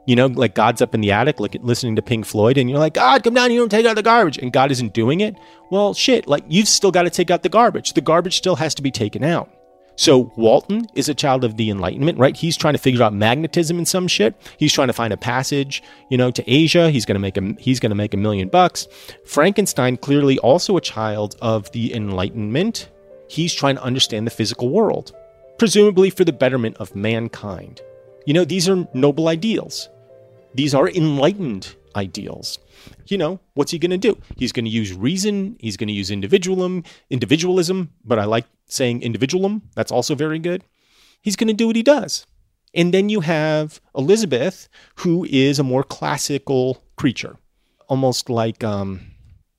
You 0.06 0.16
know, 0.16 0.26
like 0.26 0.54
God's 0.54 0.82
up 0.82 0.94
in 0.94 1.00
the 1.00 1.12
attic, 1.12 1.40
like 1.40 1.56
listening 1.62 1.96
to 1.96 2.02
Pink 2.02 2.26
Floyd, 2.26 2.58
and 2.58 2.68
you're 2.68 2.78
like, 2.78 2.94
God, 2.94 3.24
come 3.24 3.32
down 3.34 3.50
here 3.50 3.62
and 3.62 3.70
take 3.70 3.86
out 3.86 3.96
the 3.96 4.02
garbage, 4.02 4.36
and 4.36 4.52
God 4.52 4.70
isn't 4.70 4.92
doing 4.92 5.20
it. 5.20 5.34
Well, 5.70 5.94
shit, 5.94 6.26
like 6.26 6.44
you've 6.46 6.68
still 6.68 6.90
got 6.90 7.04
to 7.04 7.10
take 7.10 7.30
out 7.30 7.42
the 7.42 7.48
garbage. 7.48 7.94
The 7.94 8.02
garbage 8.02 8.36
still 8.36 8.56
has 8.56 8.74
to 8.74 8.82
be 8.82 8.90
taken 8.90 9.24
out. 9.24 9.50
So 9.96 10.32
Walton 10.36 10.86
is 10.94 11.08
a 11.08 11.14
child 11.14 11.44
of 11.44 11.56
the 11.56 11.70
Enlightenment, 11.70 12.18
right? 12.18 12.36
He's 12.36 12.56
trying 12.56 12.74
to 12.74 12.78
figure 12.78 13.02
out 13.02 13.14
magnetism 13.14 13.78
and 13.78 13.86
some 13.86 14.08
shit. 14.08 14.34
He's 14.58 14.72
trying 14.72 14.88
to 14.88 14.92
find 14.92 15.12
a 15.12 15.16
passage, 15.16 15.82
you 16.10 16.18
know, 16.18 16.30
to 16.32 16.50
Asia. 16.52 16.90
He's 16.90 17.04
gonna 17.04 17.20
make 17.20 17.36
a 17.36 17.54
he's 17.58 17.78
gonna 17.78 17.94
make 17.94 18.14
a 18.14 18.18
million 18.18 18.48
bucks. 18.48 18.88
Frankenstein 19.24 19.96
clearly 19.96 20.38
also 20.40 20.76
a 20.76 20.80
child 20.80 21.36
of 21.40 21.70
the 21.72 21.94
Enlightenment. 21.94 22.90
He's 23.28 23.54
trying 23.54 23.76
to 23.76 23.82
understand 23.82 24.26
the 24.26 24.32
physical 24.32 24.68
world, 24.68 25.12
presumably 25.58 26.10
for 26.10 26.24
the 26.24 26.32
betterment 26.32 26.76
of 26.78 26.94
mankind. 26.96 27.80
You 28.26 28.34
know, 28.34 28.44
these 28.44 28.68
are 28.68 28.88
noble 28.94 29.28
ideals. 29.28 29.88
These 30.54 30.74
are 30.74 30.88
enlightened 30.88 31.74
ideals 31.96 32.58
you 33.06 33.18
know, 33.18 33.40
what's 33.54 33.70
he 33.70 33.78
going 33.78 33.90
to 33.90 33.98
do? 33.98 34.18
He's 34.36 34.52
going 34.52 34.64
to 34.64 34.70
use 34.70 34.92
reason. 34.92 35.56
He's 35.60 35.76
going 35.76 35.88
to 35.88 35.94
use 35.94 36.10
individualism, 36.10 36.84
individualism, 37.10 37.90
but 38.04 38.18
I 38.18 38.24
like 38.24 38.46
saying 38.66 39.02
individualism. 39.02 39.62
That's 39.74 39.92
also 39.92 40.14
very 40.14 40.38
good. 40.38 40.64
He's 41.20 41.36
going 41.36 41.48
to 41.48 41.54
do 41.54 41.66
what 41.66 41.76
he 41.76 41.82
does. 41.82 42.26
And 42.74 42.92
then 42.92 43.08
you 43.08 43.20
have 43.20 43.80
Elizabeth, 43.94 44.68
who 44.96 45.24
is 45.30 45.58
a 45.58 45.62
more 45.62 45.84
classical 45.84 46.82
creature, 46.96 47.36
almost 47.88 48.28
like, 48.28 48.64
um, 48.64 49.00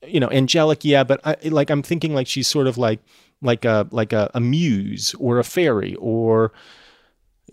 you 0.06 0.20
know, 0.20 0.30
angelic. 0.30 0.84
Yeah, 0.84 1.04
but 1.04 1.22
I, 1.26 1.36
like 1.46 1.70
I'm 1.70 1.82
thinking 1.82 2.14
like 2.14 2.28
she's 2.28 2.48
sort 2.48 2.68
of 2.68 2.78
like 2.78 3.00
like 3.42 3.64
a 3.64 3.88
like 3.92 4.12
a, 4.12 4.30
a 4.34 4.42
muse 4.42 5.14
or 5.18 5.40
a 5.40 5.44
fairy 5.44 5.96
or, 5.96 6.52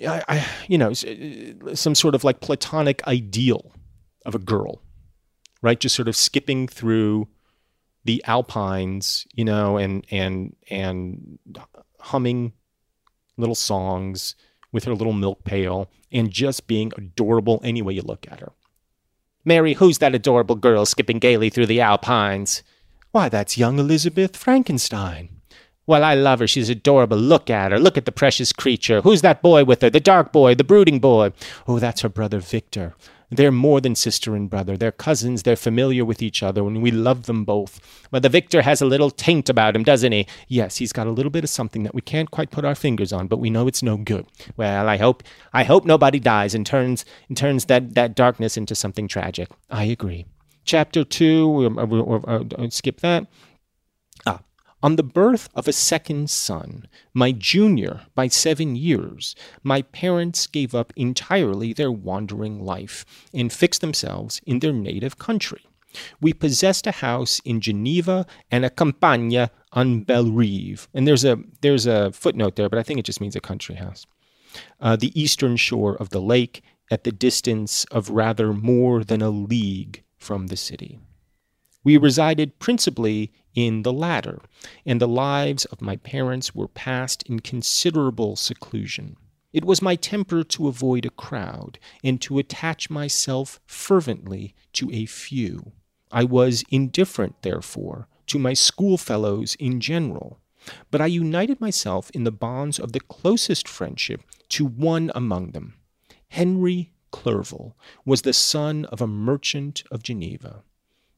I, 0.07 0.23
I, 0.29 0.47
you 0.69 0.79
know, 0.79 0.93
some 1.75 1.95
sort 1.95 2.15
of 2.15 2.25
like 2.25 2.41
platonic 2.41 3.07
ideal 3.07 3.73
of 4.25 4.35
a 4.35 4.38
girl 4.38 4.83
right? 5.62 5.81
Just 5.81 5.95
sort 5.95 6.09
of 6.09 6.17
skipping 6.17 6.69
through 6.69 7.29
the 8.05 8.23
alpines, 8.26 9.26
you 9.33 9.45
know, 9.45 9.79
and 9.79 10.05
and 10.11 10.55
and 10.69 11.38
humming 12.00 12.52
little 13.38 13.55
songs 13.55 14.35
with 14.73 14.85
her 14.85 14.95
little 14.95 15.12
milk 15.12 15.45
pail 15.45 15.88
and 16.11 16.31
just 16.31 16.67
being 16.67 16.93
adorable 16.97 17.61
any 17.62 17.81
way 17.81 17.95
you 17.95 18.02
look 18.02 18.26
at 18.31 18.41
her. 18.41 18.52
Mary, 19.45 19.75
who's 19.75 19.99
that 19.99 20.14
adorable 20.14 20.57
girl 20.57 20.85
skipping 20.85 21.19
gaily 21.19 21.49
through 21.49 21.67
the 21.67 21.81
alpines? 21.81 22.62
Why, 23.12 23.29
that's 23.29 23.59
young 23.59 23.79
Elizabeth 23.79 24.37
Frankenstein. 24.37 25.29
Well, 25.87 26.05
I 26.05 26.14
love 26.14 26.38
her. 26.38 26.47
She's 26.47 26.71
adorable. 26.71 27.17
Look 27.17 27.50
at 27.50 27.73
her. 27.73 27.79
Look 27.79 27.99
at 27.99 28.05
the 28.05 28.12
precious 28.12 28.52
creature. 28.52 29.00
Who's 29.00 29.23
that 29.23 29.43
boy 29.43 29.64
with 29.64 29.83
her? 29.83 29.91
The 29.91 30.00
dark 30.00 30.33
boy, 30.33 30.55
the 30.55 30.64
brooding 30.64 31.00
boy. 31.00 31.33
Oh, 31.67 31.79
that's 31.79 32.02
her 32.02 32.09
brother 32.09 32.38
Victor. 32.38 32.95
They're 33.33 33.51
more 33.51 33.81
than 33.81 33.95
sister 33.95 34.37
and 34.37 34.51
brother. 34.51 34.77
They're 34.77 34.93
cousins. 34.93 35.43
They're 35.43 35.57
familiar 35.57 36.05
with 36.05 36.21
each 36.21 36.43
other, 36.43 36.67
and 36.67 36.83
we 36.83 36.91
love 36.91 37.25
them 37.25 37.45
both. 37.45 37.81
But 38.11 38.23
the 38.23 38.29
Victor 38.29 38.61
has 38.61 38.83
a 38.83 38.87
little 38.87 39.11
taint 39.11 39.49
about 39.49 39.75
him, 39.75 39.85
doesn't 39.85 40.12
he? 40.12 40.27
Yes, 40.49 40.77
he's 40.77 40.93
got 40.93 41.07
a 41.07 41.11
little 41.11 41.31
bit 41.31 41.43
of 41.43 41.49
something 41.49 41.83
that 41.85 41.95
we 41.95 42.03
can't 42.03 42.31
quite 42.31 42.51
put 42.51 42.67
our 42.67 42.75
fingers 42.75 43.11
on, 43.11 43.29
but 43.29 43.39
we 43.39 43.49
know 43.49 43.67
it's 43.67 43.83
no 43.83 43.97
good. 43.97 44.27
Well, 44.59 44.87
I 44.87 44.99
hope 44.99 45.23
I 45.55 45.65
hope 45.65 45.87
nobody 45.87 46.21
dies 46.21 46.55
and 46.55 46.67
turns 46.67 47.07
and 47.29 47.37
turns 47.37 47.65
that, 47.67 47.95
that 47.95 48.15
darkness 48.15 48.59
into 48.59 48.75
something 48.75 49.09
tragic. 49.09 49.49
I 49.71 49.85
agree. 49.85 50.27
Chapter 50.65 51.03
two, 51.03 51.49
we'll, 51.49 51.81
uh, 51.81 51.87
we'll, 51.87 52.25
we'll 52.59 52.71
skip 52.71 53.01
that. 53.01 53.27
On 54.83 54.97
the 54.97 55.03
birth 55.05 55.49
of 55.55 55.69
a 55.69 55.73
second 55.73 56.29
son, 56.29 56.89
my 57.15 57.31
junior 57.31 58.01
by 58.17 58.27
seven 58.27 58.75
years, 58.75 59.37
my 59.62 59.83
parents 59.83 60.49
gave 60.49 60.75
up 60.75 60.93
entirely 60.97 61.73
their 61.73 61.93
wandering 61.93 62.65
life 62.65 63.05
and 63.33 63.53
fixed 63.53 63.81
themselves 63.81 64.41
in 64.45 64.59
their 64.59 64.73
native 64.73 65.19
country. 65.19 65.65
We 66.21 66.33
possessed 66.33 66.87
a 66.87 66.93
house 66.93 67.41
in 67.45 67.61
Geneva 67.61 68.27
and 68.51 68.65
a 68.65 68.71
campagna 68.71 69.51
on 69.73 70.01
Bellerive. 70.01 70.89
And 70.95 71.07
there's 71.07 71.25
a 71.25 71.39
there's 71.61 71.87
a 71.87 72.11
footnote 72.12 72.57
there, 72.57 72.69
but 72.69 72.79
I 72.79 72.83
think 72.83 72.99
it 72.99 73.05
just 73.05 73.21
means 73.21 73.37
a 73.37 73.41
country 73.41 73.77
house. 73.77 74.07
Uh, 74.81 74.97
the 74.97 75.19
eastern 75.21 75.57
shore 75.57 75.97
of 75.97 76.11
the 76.11 76.21
lake, 76.21 76.62
at 76.91 77.05
the 77.05 77.12
distance 77.12 77.85
of 77.87 78.11
rather 78.11 78.53
more 78.53 79.03
than 79.03 79.23
a 79.23 79.31
league 79.31 80.03
from 80.19 80.49
the 80.49 80.57
city. 80.57 80.99
We 81.85 81.97
resided 81.97 82.59
principally 82.59 83.33
in 83.55 83.83
the 83.83 83.93
latter, 83.93 84.41
and 84.87 85.01
the 85.01 85.09
lives 85.09 85.65
of 85.67 85.83
my 85.83 85.97
parents 85.97 86.55
were 86.55 86.69
passed 86.69 87.23
in 87.25 87.41
considerable 87.41 88.37
seclusion. 88.37 89.17
It 89.53 89.65
was 89.65 89.83
my 89.83 89.97
temper 89.97 90.45
to 90.45 90.69
avoid 90.69 91.05
a 91.05 91.11
crowd 91.11 91.79
and 92.03 92.21
to 92.23 92.39
attach 92.39 92.89
myself 92.89 93.61
fervently 93.67 94.55
to 94.75 94.91
a 94.93 95.07
few. 95.07 95.73
I 96.11 96.25
was 96.25 96.65
indifferent, 96.71 97.43
therefore, 97.43 98.09
to 98.29 98.39
my 98.39 98.55
schoolfellows 98.55 99.55
in 99.57 99.81
general, 99.81 100.41
but 100.91 101.01
I 101.01 101.07
united 101.07 101.61
myself 101.61 102.11
in 102.11 102.25
the 102.25 102.31
bonds 102.31 102.79
of 102.79 102.93
the 102.93 103.01
closest 103.01 103.69
friendship 103.69 104.23
to 104.51 104.65
one 104.65 105.11
among 105.15 105.51
them. 105.51 105.75
Henry 106.29 106.93
Clerval 107.11 107.77
was 108.07 108.23
the 108.23 108.33
son 108.33 108.87
of 108.87 109.03
a 109.03 109.07
merchant 109.07 109.83
of 109.91 110.03
Geneva. 110.03 110.62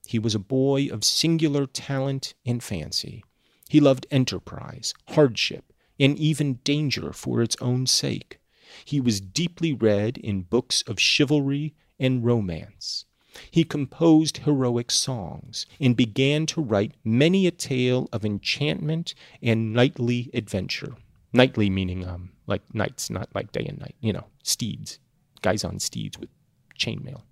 He 0.07 0.19
was 0.19 0.35
a 0.35 0.39
boy 0.39 0.89
of 0.89 1.05
singular 1.05 1.67
talent 1.67 2.35
and 2.45 2.63
fancy. 2.63 3.25
He 3.69 3.81
loved 3.81 4.07
enterprise, 4.11 4.95
hardship, 5.09 5.73
and 5.99 6.19
even 6.19 6.61
danger 6.65 7.13
for 7.13 7.43
its 7.43 7.57
own 7.61 7.87
sake. 7.87 8.39
He 8.85 9.01
was 9.01 9.21
deeply 9.21 9.73
read 9.73 10.19
in 10.19 10.43
books 10.43 10.83
of 10.83 11.01
chivalry 11.01 11.75
and 11.99 12.25
romance. 12.25 13.05
He 13.51 13.65
composed 13.65 14.39
heroic 14.39 14.91
songs 14.91 15.67
and 15.81 15.97
began 15.97 16.47
to 16.47 16.61
write 16.61 16.95
many 17.03 17.47
a 17.47 17.51
tale 17.51 18.09
of 18.13 18.25
enchantment 18.25 19.15
and 19.43 19.73
knightly 19.73 20.31
adventure. 20.33 20.95
Knightly 21.33 21.69
meaning 21.69 22.07
um, 22.07 22.31
like 22.47 22.63
knights, 22.73 23.11
not 23.11 23.29
like 23.35 23.51
day 23.51 23.65
and 23.67 23.79
night, 23.79 23.97
you 24.01 24.13
know, 24.13 24.27
steeds, 24.45 25.01
guys 25.43 25.65
on 25.65 25.81
steeds 25.81 26.19
with 26.19 26.29
chainmail. 26.79 27.23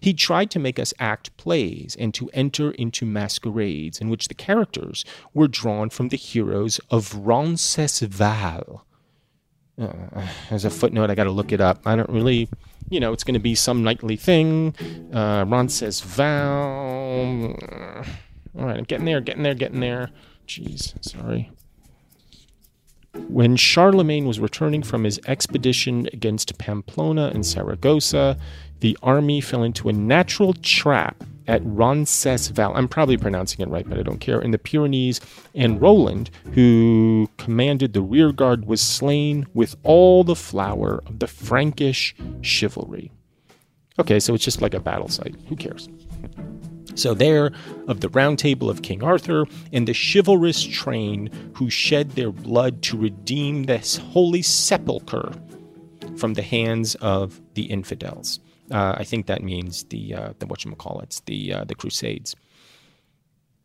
He 0.00 0.14
tried 0.14 0.50
to 0.52 0.58
make 0.58 0.78
us 0.78 0.94
act 0.98 1.36
plays 1.36 1.96
and 1.98 2.14
to 2.14 2.30
enter 2.32 2.70
into 2.72 3.04
masquerades 3.04 4.00
in 4.00 4.08
which 4.08 4.28
the 4.28 4.34
characters 4.34 5.04
were 5.34 5.48
drawn 5.48 5.90
from 5.90 6.08
the 6.08 6.16
heroes 6.16 6.80
of 6.90 7.14
Roncesvalles. 7.14 8.80
Uh, 9.80 10.26
as 10.50 10.64
a 10.64 10.70
footnote, 10.70 11.10
I 11.10 11.14
got 11.14 11.24
to 11.24 11.30
look 11.30 11.52
it 11.52 11.60
up. 11.60 11.86
I 11.86 11.96
don't 11.96 12.10
really, 12.10 12.48
you 12.90 13.00
know, 13.00 13.12
it's 13.12 13.24
going 13.24 13.34
to 13.34 13.40
be 13.40 13.54
some 13.54 13.82
knightly 13.82 14.16
thing. 14.16 14.74
Uh, 15.12 15.44
Roncesvalles. 15.46 17.56
All 18.58 18.66
right, 18.66 18.76
I'm 18.76 18.84
getting 18.84 19.06
there, 19.06 19.20
getting 19.20 19.42
there, 19.42 19.54
getting 19.54 19.80
there. 19.80 20.10
Jeez, 20.46 21.02
sorry. 21.04 21.50
When 23.28 23.56
Charlemagne 23.56 24.26
was 24.26 24.38
returning 24.38 24.82
from 24.82 25.04
his 25.04 25.20
expedition 25.26 26.08
against 26.12 26.56
Pamplona 26.58 27.30
and 27.32 27.44
Saragossa, 27.44 28.38
the 28.80 28.98
army 29.02 29.40
fell 29.40 29.62
into 29.62 29.88
a 29.88 29.92
natural 29.92 30.52
trap 30.54 31.22
at 31.46 31.62
Roncesvalles. 31.64 32.76
I'm 32.76 32.88
probably 32.88 33.16
pronouncing 33.16 33.60
it 33.60 33.68
right, 33.68 33.88
but 33.88 33.98
I 33.98 34.02
don't 34.02 34.20
care. 34.20 34.40
In 34.40 34.52
the 34.52 34.58
Pyrenees, 34.58 35.20
and 35.54 35.80
Roland, 35.80 36.30
who 36.54 37.28
commanded 37.38 37.92
the 37.92 38.02
rear 38.02 38.32
guard, 38.32 38.66
was 38.66 38.80
slain 38.80 39.46
with 39.54 39.76
all 39.82 40.24
the 40.24 40.36
flower 40.36 41.02
of 41.06 41.18
the 41.18 41.26
Frankish 41.26 42.14
chivalry. 42.40 43.10
Okay, 43.98 44.20
so 44.20 44.34
it's 44.34 44.44
just 44.44 44.62
like 44.62 44.74
a 44.74 44.80
battle 44.80 45.08
site. 45.08 45.34
Who 45.48 45.56
cares? 45.56 45.88
So, 46.94 47.14
there, 47.14 47.50
of 47.88 48.00
the 48.00 48.08
round 48.10 48.38
table 48.38 48.68
of 48.68 48.82
King 48.82 49.02
Arthur 49.02 49.46
and 49.72 49.86
the 49.86 49.94
chivalrous 49.94 50.62
train 50.62 51.30
who 51.54 51.70
shed 51.70 52.10
their 52.10 52.30
blood 52.30 52.82
to 52.82 52.96
redeem 52.96 53.64
this 53.64 53.96
holy 53.96 54.42
sepulchre 54.42 55.32
from 56.16 56.34
the 56.34 56.42
hands 56.42 56.94
of 56.96 57.40
the 57.54 57.64
infidels. 57.64 58.40
Uh, 58.70 58.94
I 58.96 59.04
think 59.04 59.26
that 59.26 59.42
means 59.42 59.84
the 59.84 60.14
uh, 60.14 60.32
the 60.38 60.46
whatchamacallits, 60.46 61.24
the 61.24 61.54
uh, 61.54 61.64
the 61.64 61.74
Crusades. 61.74 62.36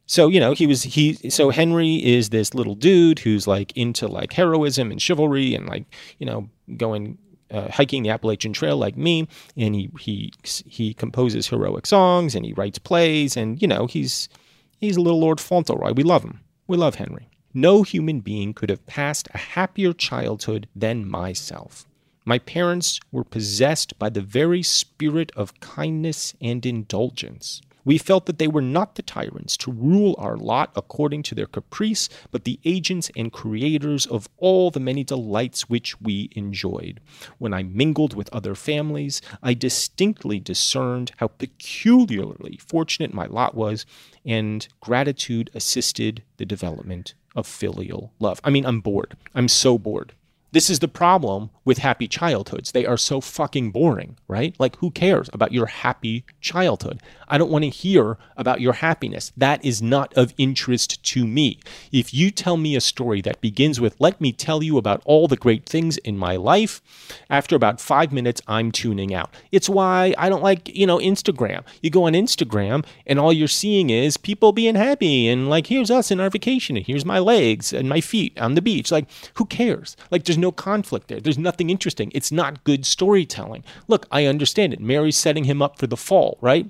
So 0.07 0.27
you 0.27 0.39
know 0.39 0.53
he 0.53 0.67
was 0.67 0.83
he 0.83 1.13
so 1.29 1.49
Henry 1.49 1.95
is 1.95 2.29
this 2.29 2.53
little 2.53 2.75
dude 2.75 3.19
who's 3.19 3.47
like 3.47 3.75
into 3.75 4.07
like 4.07 4.33
heroism 4.33 4.91
and 4.91 5.01
chivalry 5.01 5.55
and 5.55 5.67
like 5.67 5.85
you 6.19 6.25
know 6.25 6.49
going 6.77 7.17
uh, 7.51 7.71
hiking 7.71 8.03
the 8.03 8.09
Appalachian 8.09 8.53
Trail 8.53 8.77
like 8.77 8.97
me, 8.97 9.27
and 9.57 9.75
he 9.75 9.89
he 9.99 10.33
he 10.43 10.93
composes 10.93 11.47
heroic 11.47 11.85
songs 11.85 12.35
and 12.35 12.45
he 12.45 12.53
writes 12.53 12.79
plays, 12.79 13.37
and 13.37 13.61
you 13.61 13.67
know 13.67 13.87
he's 13.87 14.29
he's 14.77 14.97
a 14.97 15.01
little 15.01 15.19
Lord 15.19 15.39
Fauntleroy. 15.39 15.93
We 15.93 16.03
love 16.03 16.23
him. 16.23 16.41
We 16.67 16.77
love 16.77 16.95
Henry. 16.95 17.29
No 17.53 17.83
human 17.83 18.19
being 18.19 18.53
could 18.53 18.69
have 18.69 18.85
passed 18.85 19.29
a 19.33 19.37
happier 19.37 19.93
childhood 19.93 20.67
than 20.75 21.09
myself. 21.09 21.85
My 22.27 22.39
parents 22.39 22.99
were 23.11 23.23
possessed 23.23 23.99
by 23.99 24.09
the 24.09 24.21
very 24.21 24.63
spirit 24.63 25.31
of 25.35 25.59
kindness 25.59 26.33
and 26.41 26.65
indulgence. 26.65 27.61
We 27.83 27.99
felt 27.99 28.25
that 28.25 28.39
they 28.39 28.47
were 28.47 28.63
not 28.63 28.95
the 28.95 29.03
tyrants 29.03 29.55
to 29.57 29.71
rule 29.71 30.15
our 30.17 30.35
lot 30.35 30.71
according 30.75 31.21
to 31.23 31.35
their 31.35 31.45
caprice, 31.45 32.09
but 32.31 32.43
the 32.43 32.59
agents 32.65 33.11
and 33.15 33.31
creators 33.31 34.07
of 34.07 34.27
all 34.37 34.71
the 34.71 34.79
many 34.79 35.03
delights 35.03 35.69
which 35.69 36.01
we 36.01 36.29
enjoyed. 36.31 36.99
When 37.37 37.53
I 37.53 37.61
mingled 37.61 38.15
with 38.15 38.33
other 38.33 38.55
families, 38.55 39.21
I 39.43 39.53
distinctly 39.53 40.39
discerned 40.39 41.11
how 41.17 41.27
peculiarly 41.27 42.57
fortunate 42.57 43.13
my 43.13 43.27
lot 43.27 43.53
was, 43.53 43.85
and 44.25 44.67
gratitude 44.79 45.51
assisted 45.53 46.23
the 46.37 46.45
development 46.45 47.13
of 47.35 47.45
filial 47.45 48.13
love. 48.19 48.41
I 48.43 48.49
mean, 48.49 48.65
I'm 48.65 48.81
bored. 48.81 49.15
I'm 49.35 49.47
so 49.47 49.77
bored. 49.77 50.13
This 50.55 50.69
is 50.69 50.79
the 50.79 50.87
problem 50.87 51.49
with 51.65 51.79
happy 51.79 52.07
childhoods. 52.07 52.71
They 52.71 52.85
are 52.85 52.95
so 52.95 53.19
fucking 53.19 53.71
boring, 53.71 54.15
right? 54.29 54.55
Like, 54.57 54.77
who 54.77 54.89
cares 54.89 55.29
about 55.33 55.51
your 55.51 55.65
happy 55.65 56.23
childhood? 56.39 57.01
I 57.27 57.37
don't 57.37 57.51
want 57.51 57.65
to 57.65 57.69
hear 57.69 58.17
about 58.37 58.61
your 58.61 58.71
happiness. 58.73 59.33
That 59.35 59.65
is 59.65 59.81
not 59.81 60.13
of 60.13 60.33
interest 60.37 61.03
to 61.03 61.27
me. 61.27 61.59
If 61.91 62.13
you 62.13 62.31
tell 62.31 62.55
me 62.55 62.77
a 62.77 62.79
story 62.79 63.19
that 63.23 63.41
begins 63.41 63.81
with, 63.81 63.97
let 63.99 64.21
me 64.21 64.31
tell 64.31 64.63
you 64.63 64.77
about 64.77 65.01
all 65.03 65.27
the 65.27 65.35
great 65.35 65.65
things 65.65 65.97
in 65.97 66.17
my 66.17 66.37
life, 66.37 66.81
after 67.29 67.57
about 67.57 67.81
five 67.81 68.13
minutes, 68.13 68.41
I'm 68.47 68.71
tuning 68.71 69.13
out. 69.13 69.33
It's 69.51 69.67
why 69.67 70.13
I 70.17 70.29
don't 70.29 70.43
like, 70.43 70.73
you 70.73 70.87
know, 70.87 70.99
Instagram. 70.99 71.63
You 71.81 71.89
go 71.89 72.05
on 72.05 72.13
Instagram 72.13 72.85
and 73.05 73.19
all 73.19 73.33
you're 73.33 73.49
seeing 73.49 73.89
is 73.89 74.15
people 74.15 74.53
being 74.53 74.75
happy 74.75 75.27
and 75.27 75.49
like, 75.49 75.67
here's 75.67 75.91
us 75.91 76.11
in 76.11 76.21
our 76.21 76.29
vacation 76.29 76.77
and 76.77 76.85
here's 76.85 77.03
my 77.03 77.19
legs 77.19 77.73
and 77.73 77.89
my 77.89 77.99
feet 77.99 78.39
on 78.39 78.53
the 78.53 78.61
beach. 78.61 78.89
Like, 78.89 79.09
who 79.33 79.45
cares? 79.45 79.97
Like, 80.11 80.23
there's 80.23 80.44
no 80.45 80.51
conflict 80.51 81.07
there. 81.07 81.19
There's 81.19 81.37
nothing 81.49 81.69
interesting. 81.69 82.11
It's 82.13 82.31
not 82.31 82.63
good 82.63 82.85
storytelling. 82.85 83.63
Look, 83.87 84.05
I 84.11 84.25
understand 84.25 84.73
it. 84.73 84.79
Mary's 84.79 85.17
setting 85.17 85.45
him 85.45 85.61
up 85.61 85.79
for 85.79 85.87
the 85.87 85.97
fall, 85.97 86.37
right? 86.41 86.69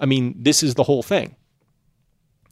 I 0.00 0.06
mean, 0.06 0.34
this 0.36 0.62
is 0.62 0.74
the 0.74 0.84
whole 0.84 1.02
thing. 1.02 1.36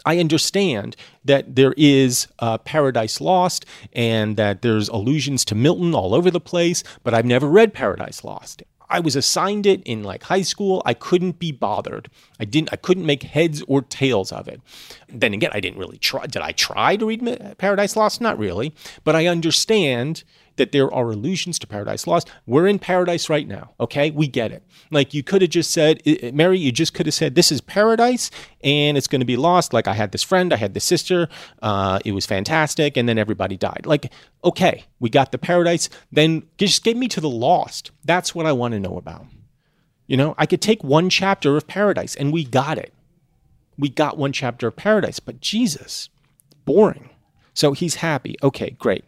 I 0.04 0.18
understand 0.18 0.96
that 1.24 1.54
there 1.54 1.74
is 1.76 2.26
uh, 2.38 2.58
Paradise 2.58 3.20
Lost 3.20 3.64
and 3.92 4.36
that 4.36 4.62
there's 4.62 4.88
allusions 4.88 5.44
to 5.46 5.54
Milton 5.54 5.94
all 5.94 6.14
over 6.14 6.30
the 6.30 6.40
place, 6.40 6.82
but 7.04 7.14
I've 7.14 7.24
never 7.34 7.48
read 7.48 7.72
Paradise 7.72 8.24
Lost. 8.24 8.62
I 8.92 9.00
was 9.00 9.16
assigned 9.16 9.64
it 9.64 9.82
in 9.84 10.02
like 10.02 10.24
high 10.24 10.42
school. 10.42 10.82
I 10.84 10.92
couldn't 10.92 11.38
be 11.38 11.50
bothered. 11.50 12.10
I 12.38 12.44
didn't. 12.44 12.70
I 12.72 12.76
couldn't 12.76 13.06
make 13.06 13.22
heads 13.22 13.62
or 13.66 13.80
tails 13.80 14.30
of 14.30 14.48
it. 14.48 14.60
Then 15.08 15.32
again, 15.32 15.50
I 15.54 15.60
didn't 15.60 15.78
really 15.78 15.96
try. 15.96 16.26
Did 16.26 16.42
I 16.42 16.52
try 16.52 16.96
to 16.96 17.06
read 17.06 17.56
Paradise 17.56 17.96
Lost? 17.96 18.20
Not 18.20 18.38
really. 18.38 18.74
But 19.02 19.16
I 19.16 19.26
understand 19.28 20.24
that 20.56 20.72
there 20.72 20.92
are 20.92 21.10
allusions 21.10 21.58
to 21.60 21.66
Paradise 21.66 22.06
Lost. 22.06 22.30
We're 22.46 22.66
in 22.66 22.78
paradise 22.78 23.28
right 23.28 23.46
now, 23.46 23.72
okay? 23.80 24.10
We 24.10 24.28
get 24.28 24.52
it. 24.52 24.62
Like 24.90 25.14
you 25.14 25.22
could 25.22 25.42
have 25.42 25.50
just 25.50 25.70
said, 25.70 26.02
Mary, 26.34 26.58
you 26.58 26.72
just 26.72 26.94
could 26.94 27.06
have 27.06 27.14
said, 27.14 27.34
this 27.34 27.50
is 27.50 27.60
paradise 27.60 28.30
and 28.62 28.96
it's 28.96 29.08
going 29.08 29.20
to 29.20 29.26
be 29.26 29.36
lost. 29.36 29.72
Like 29.72 29.88
I 29.88 29.94
had 29.94 30.12
this 30.12 30.22
friend, 30.22 30.52
I 30.52 30.56
had 30.56 30.74
this 30.74 30.84
sister, 30.84 31.28
uh, 31.62 31.98
it 32.04 32.12
was 32.12 32.26
fantastic, 32.26 32.96
and 32.96 33.08
then 33.08 33.18
everybody 33.18 33.56
died. 33.56 33.82
Like, 33.84 34.12
okay, 34.44 34.84
we 35.00 35.08
got 35.08 35.32
the 35.32 35.38
paradise, 35.38 35.88
then 36.10 36.42
just 36.58 36.84
get 36.84 36.96
me 36.96 37.08
to 37.08 37.20
the 37.20 37.30
lost. 37.30 37.90
That's 38.04 38.34
what 38.34 38.46
I 38.46 38.52
want 38.52 38.72
to 38.72 38.80
know 38.80 38.96
about. 38.96 39.26
You 40.06 40.16
know, 40.16 40.34
I 40.36 40.46
could 40.46 40.60
take 40.60 40.84
one 40.84 41.08
chapter 41.08 41.56
of 41.56 41.66
paradise 41.66 42.14
and 42.14 42.32
we 42.32 42.44
got 42.44 42.76
it. 42.76 42.92
We 43.78 43.88
got 43.88 44.18
one 44.18 44.32
chapter 44.32 44.66
of 44.68 44.76
paradise, 44.76 45.18
but 45.18 45.40
Jesus, 45.40 46.10
boring. 46.64 47.08
So 47.54 47.72
he's 47.72 47.96
happy. 47.96 48.36
Okay, 48.42 48.70
great. 48.78 49.04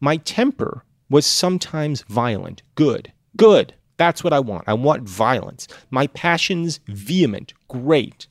My 0.00 0.16
temper 0.18 0.84
was 1.08 1.26
sometimes 1.26 2.02
violent. 2.02 2.62
Good. 2.74 3.12
Good. 3.36 3.74
That's 3.96 4.22
what 4.22 4.32
I 4.32 4.40
want. 4.40 4.64
I 4.66 4.74
want 4.74 5.08
violence. 5.08 5.68
My 5.90 6.06
passions 6.08 6.80
vehement. 6.86 7.54
Great. 7.68 8.26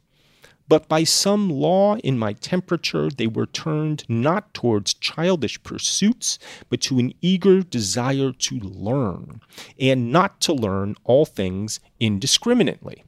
But 0.67 0.88
by 0.88 1.04
some 1.04 1.49
law 1.49 1.95
in 1.97 2.17
my 2.17 2.34
temperature, 2.34 3.10
they 3.10 3.28
were 3.28 3.45
turned 3.45 4.04
not 4.10 4.54
towards 4.54 4.95
childish 4.95 5.62
pursuits, 5.63 6.39
but 6.69 6.82
to 6.82 6.97
an 6.97 7.13
eager 7.21 7.62
desire 7.62 8.32
to 8.32 8.60
learn, 8.60 9.41
and 9.80 10.12
not 10.12 10.41
to 10.41 10.54
learn 10.54 10.95
all 11.04 11.25
things 11.25 11.80
indiscriminately. 11.99 13.04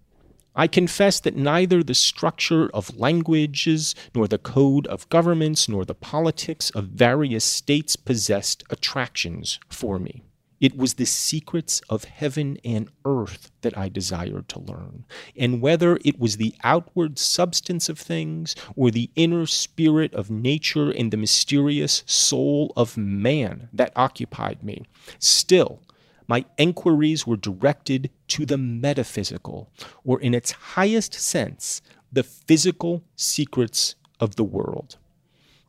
I 0.60 0.66
confess 0.66 1.20
that 1.20 1.36
neither 1.36 1.84
the 1.84 1.94
structure 1.94 2.68
of 2.74 2.98
languages, 2.98 3.94
nor 4.16 4.28
the 4.28 4.40
code 4.40 4.88
of 4.88 5.08
governments, 5.10 5.70
nor 5.70 5.86
the 5.86 5.94
politics 5.94 6.72
of 6.72 6.86
various 6.86 7.46
states 7.46 7.96
possessed 7.96 8.64
attractions 8.72 9.60
for 9.70 10.00
me. 10.00 10.24
It 10.60 10.76
was 10.76 10.96
the 10.96 11.06
secrets 11.06 11.82
of 11.90 12.06
heaven 12.06 12.58
and 12.66 12.90
earth 13.06 13.52
that 13.62 13.78
I 13.78 13.90
desired 13.90 14.50
to 14.50 14.60
learn. 14.60 15.06
And 15.36 15.62
whether 15.62 16.00
it 16.04 16.18
was 16.18 16.38
the 16.38 16.56
outward 16.64 17.20
substance 17.20 17.88
of 17.88 18.00
things, 18.00 18.56
or 18.76 18.90
the 18.90 19.12
inner 19.16 19.46
spirit 19.46 20.12
of 20.16 20.32
nature 20.32 20.90
and 20.90 21.12
the 21.12 21.18
mysterious 21.18 22.02
soul 22.08 22.74
of 22.76 22.98
man 22.98 23.70
that 23.72 23.94
occupied 23.96 24.64
me, 24.64 24.86
still 25.20 25.84
my 26.28 26.46
enquiries 26.58 27.26
were 27.26 27.38
directed 27.38 28.10
to 28.30 28.46
the 28.46 28.58
metaphysical, 28.58 29.72
or 30.04 30.20
in 30.20 30.34
its 30.34 30.52
highest 30.52 31.14
sense, 31.14 31.82
the 32.12 32.24
physical 32.24 33.04
secrets 33.16 33.96
of 34.20 34.36
the 34.36 34.44
world. 34.44 34.98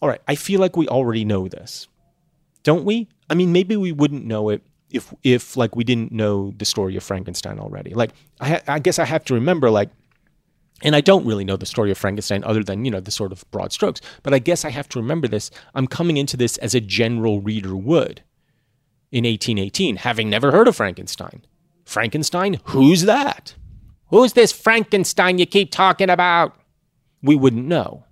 All 0.00 0.08
right, 0.08 0.20
I 0.26 0.34
feel 0.34 0.60
like 0.60 0.76
we 0.76 0.88
already 0.88 1.24
know 1.24 1.48
this. 1.48 1.88
Don't 2.62 2.84
we? 2.84 3.08
I 3.30 3.34
mean, 3.34 3.52
maybe 3.52 3.76
we 3.76 3.92
wouldn't 3.92 4.24
know 4.24 4.48
it 4.48 4.62
if 4.90 5.14
if 5.22 5.56
like 5.56 5.76
we 5.76 5.84
didn't 5.84 6.12
know 6.12 6.52
the 6.56 6.64
story 6.64 6.96
of 6.96 7.02
Frankenstein 7.02 7.58
already. 7.58 7.94
Like 7.94 8.12
I, 8.40 8.60
I 8.66 8.78
guess 8.78 8.98
I 8.98 9.04
have 9.04 9.24
to 9.26 9.34
remember 9.34 9.70
like 9.70 9.90
and 10.82 10.94
I 10.94 11.00
don't 11.00 11.26
really 11.26 11.44
know 11.44 11.56
the 11.56 11.66
story 11.66 11.90
of 11.90 11.98
Frankenstein 11.98 12.44
other 12.44 12.62
than, 12.62 12.84
you 12.84 12.90
know, 12.92 13.00
the 13.00 13.10
sort 13.10 13.32
of 13.32 13.44
broad 13.50 13.72
strokes, 13.72 14.00
but 14.22 14.32
I 14.32 14.38
guess 14.38 14.64
I 14.64 14.70
have 14.70 14.88
to 14.90 15.00
remember 15.00 15.26
this. 15.26 15.50
I'm 15.74 15.88
coming 15.88 16.16
into 16.16 16.36
this 16.36 16.56
as 16.58 16.72
a 16.72 16.80
general 16.80 17.40
reader 17.40 17.74
would 17.76 18.22
in 19.10 19.24
1818, 19.24 19.96
having 19.96 20.28
never 20.28 20.52
heard 20.52 20.68
of 20.68 20.76
Frankenstein. 20.76 21.44
Frankenstein, 21.84 22.60
who's 22.64 23.02
that? 23.02 23.54
Who's 24.08 24.34
this 24.34 24.52
Frankenstein 24.52 25.38
you 25.38 25.46
keep 25.46 25.70
talking 25.70 26.10
about? 26.10 26.54
We 27.22 27.36
wouldn't 27.36 27.66
know. 27.66 28.04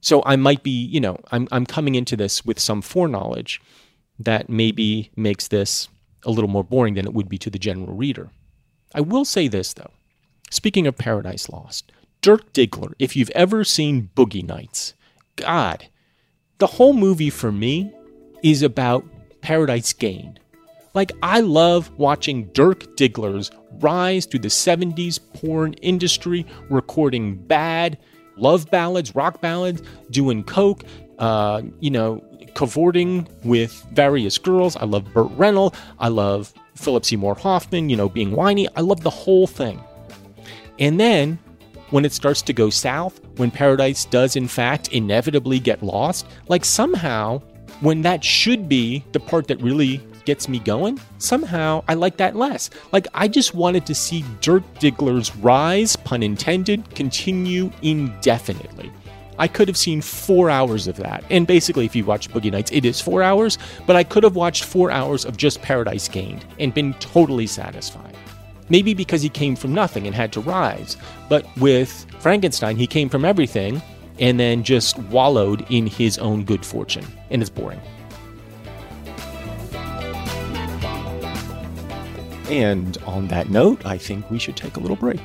So 0.00 0.22
I 0.26 0.36
might 0.36 0.62
be, 0.62 0.70
you 0.70 1.00
know, 1.00 1.18
I'm, 1.30 1.46
I'm 1.52 1.64
coming 1.64 1.94
into 1.94 2.16
this 2.16 2.44
with 2.44 2.58
some 2.58 2.82
foreknowledge 2.82 3.60
that 4.18 4.48
maybe 4.48 5.10
makes 5.16 5.48
this 5.48 5.88
a 6.24 6.30
little 6.30 6.50
more 6.50 6.64
boring 6.64 6.94
than 6.94 7.06
it 7.06 7.14
would 7.14 7.28
be 7.28 7.38
to 7.38 7.50
the 7.50 7.58
general 7.58 7.94
reader. 7.94 8.30
I 8.94 9.00
will 9.00 9.24
say 9.24 9.48
this, 9.48 9.72
though. 9.72 9.90
Speaking 10.50 10.86
of 10.86 10.98
Paradise 10.98 11.48
Lost, 11.48 11.90
Dirk 12.20 12.52
Diggler, 12.52 12.92
if 12.98 13.16
you've 13.16 13.30
ever 13.30 13.64
seen 13.64 14.10
Boogie 14.14 14.46
Nights, 14.46 14.94
God, 15.36 15.88
the 16.58 16.66
whole 16.66 16.92
movie 16.92 17.30
for 17.30 17.50
me 17.50 17.92
is 18.42 18.62
about 18.62 19.04
Paradise 19.42 19.92
Gained. 19.92 20.40
Like, 20.94 21.12
I 21.22 21.40
love 21.40 21.90
watching 21.98 22.46
Dirk 22.52 22.96
Diggler's 22.96 23.50
rise 23.80 24.26
through 24.26 24.40
the 24.40 24.48
70s 24.48 25.18
porn 25.34 25.74
industry, 25.74 26.46
recording 26.70 27.36
bad 27.36 27.98
love 28.36 28.70
ballads, 28.70 29.14
rock 29.14 29.40
ballads, 29.40 29.82
doing 30.10 30.42
coke, 30.44 30.84
uh, 31.18 31.62
you 31.80 31.90
know, 31.90 32.22
cavorting 32.54 33.28
with 33.44 33.72
various 33.92 34.38
girls. 34.38 34.76
I 34.76 34.84
love 34.84 35.04
Burt 35.12 35.30
Reynolds. 35.32 35.78
I 35.98 36.08
love 36.08 36.52
Philip 36.74 37.04
Seymour 37.04 37.34
Hoffman, 37.36 37.88
you 37.88 37.96
know, 37.96 38.08
being 38.08 38.32
whiny. 38.32 38.68
I 38.76 38.80
love 38.80 39.02
the 39.02 39.10
whole 39.10 39.46
thing. 39.46 39.82
And 40.78 40.98
then 40.98 41.38
when 41.90 42.04
it 42.04 42.12
starts 42.12 42.42
to 42.42 42.52
go 42.52 42.70
south, 42.70 43.20
when 43.36 43.50
Paradise 43.50 44.04
does 44.06 44.36
in 44.36 44.48
fact 44.48 44.88
inevitably 44.88 45.58
get 45.58 45.82
lost, 45.82 46.26
like 46.48 46.64
somehow 46.64 47.42
when 47.82 48.02
that 48.02 48.24
should 48.24 48.68
be 48.68 49.04
the 49.12 49.20
part 49.20 49.48
that 49.48 49.60
really 49.60 50.00
gets 50.24 50.48
me 50.48 50.60
going, 50.60 51.00
somehow 51.18 51.82
I 51.88 51.94
like 51.94 52.16
that 52.18 52.36
less. 52.36 52.70
Like, 52.92 53.08
I 53.12 53.26
just 53.26 53.54
wanted 53.54 53.86
to 53.86 53.94
see 53.94 54.24
Dirk 54.40 54.62
Diggler's 54.78 55.34
rise, 55.36 55.96
pun 55.96 56.22
intended, 56.22 56.94
continue 56.94 57.72
indefinitely. 57.82 58.90
I 59.38 59.48
could 59.48 59.66
have 59.66 59.76
seen 59.76 60.00
four 60.00 60.48
hours 60.48 60.86
of 60.86 60.96
that. 60.98 61.24
And 61.28 61.44
basically, 61.44 61.84
if 61.84 61.96
you 61.96 62.04
watch 62.04 62.30
Boogie 62.30 62.52
Nights, 62.52 62.70
it 62.70 62.84
is 62.84 63.00
four 63.00 63.20
hours, 63.20 63.58
but 63.84 63.96
I 63.96 64.04
could 64.04 64.22
have 64.22 64.36
watched 64.36 64.62
four 64.62 64.92
hours 64.92 65.24
of 65.24 65.36
just 65.36 65.60
Paradise 65.60 66.06
Gained 66.06 66.44
and 66.60 66.72
been 66.72 66.94
totally 66.94 67.48
satisfied. 67.48 68.16
Maybe 68.68 68.94
because 68.94 69.22
he 69.22 69.28
came 69.28 69.56
from 69.56 69.74
nothing 69.74 70.06
and 70.06 70.14
had 70.14 70.32
to 70.34 70.40
rise. 70.40 70.96
But 71.28 71.46
with 71.56 72.06
Frankenstein, 72.20 72.76
he 72.76 72.86
came 72.86 73.08
from 73.08 73.24
everything 73.24 73.82
and 74.20 74.38
then 74.38 74.62
just 74.62 74.98
wallowed 74.98 75.66
in 75.68 75.86
his 75.88 76.18
own 76.18 76.44
good 76.44 76.64
fortune. 76.64 77.06
And 77.32 77.42
it's 77.42 77.50
boring. 77.50 77.80
And 82.50 82.98
on 83.06 83.28
that 83.28 83.48
note, 83.48 83.84
I 83.86 83.96
think 83.96 84.30
we 84.30 84.38
should 84.38 84.56
take 84.56 84.76
a 84.76 84.80
little 84.80 84.96
break. 84.96 85.20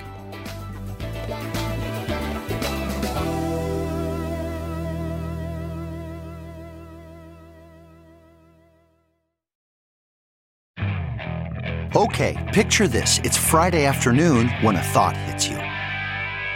Okay, 11.93 12.37
picture 12.53 12.87
this. 12.87 13.19
It's 13.23 13.37
Friday 13.37 13.85
afternoon 13.85 14.49
when 14.61 14.75
a 14.75 14.81
thought 14.81 15.17
hits 15.17 15.49
you. 15.49 15.66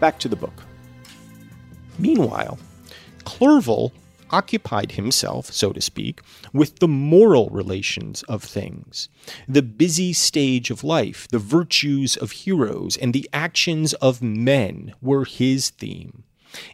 Back 0.00 0.18
to 0.20 0.28
the 0.28 0.36
book. 0.36 0.62
Meanwhile, 1.98 2.58
Clerval 3.24 3.92
occupied 4.30 4.92
himself, 4.92 5.52
so 5.52 5.72
to 5.72 5.80
speak, 5.80 6.20
with 6.52 6.78
the 6.78 6.88
moral 6.88 7.48
relations 7.50 8.22
of 8.24 8.42
things, 8.42 9.08
the 9.48 9.62
busy 9.62 10.12
stage 10.12 10.70
of 10.70 10.84
life, 10.84 11.26
the 11.28 11.38
virtues 11.38 12.16
of 12.16 12.30
heroes, 12.30 12.96
and 12.96 13.12
the 13.12 13.28
actions 13.32 13.94
of 13.94 14.22
men 14.22 14.94
were 15.00 15.24
his 15.24 15.70
theme. 15.70 16.24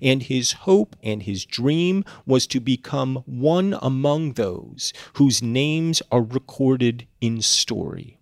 And 0.01 0.23
his 0.23 0.53
hope 0.53 0.95
and 1.03 1.23
his 1.23 1.45
dream 1.45 2.05
was 2.27 2.47
to 2.49 2.61
become 2.61 3.23
one 3.27 3.77
among 3.83 4.35
those 4.35 4.93
whose 5.15 5.43
names 5.43 6.01
are 6.13 6.23
recorded 6.23 7.07
in 7.21 7.43
story 7.43 8.19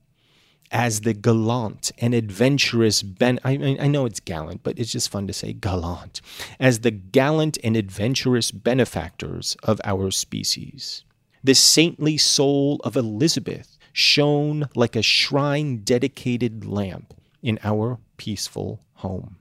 as 0.72 1.02
the 1.02 1.12
gallant 1.12 1.92
and 1.98 2.14
adventurous 2.14 3.02
Ben. 3.02 3.38
I, 3.44 3.76
I 3.78 3.86
know 3.86 4.06
it's 4.06 4.20
gallant, 4.20 4.62
but 4.62 4.78
it's 4.78 4.90
just 4.90 5.10
fun 5.10 5.26
to 5.26 5.32
say 5.32 5.52
gallant. 5.52 6.20
As 6.58 6.80
the 6.80 6.90
gallant 6.90 7.58
and 7.62 7.76
adventurous 7.76 8.50
benefactors 8.50 9.56
of 9.62 9.80
our 9.84 10.10
species. 10.10 11.04
The 11.44 11.54
saintly 11.54 12.16
soul 12.16 12.80
of 12.82 12.96
Elizabeth 12.96 13.78
shone 13.92 14.68
like 14.74 14.96
a 14.96 15.02
shrine 15.02 15.78
dedicated 15.78 16.64
lamp 16.64 17.14
in 17.42 17.58
our 17.62 17.98
peaceful 18.16 18.80
home. 18.94 19.36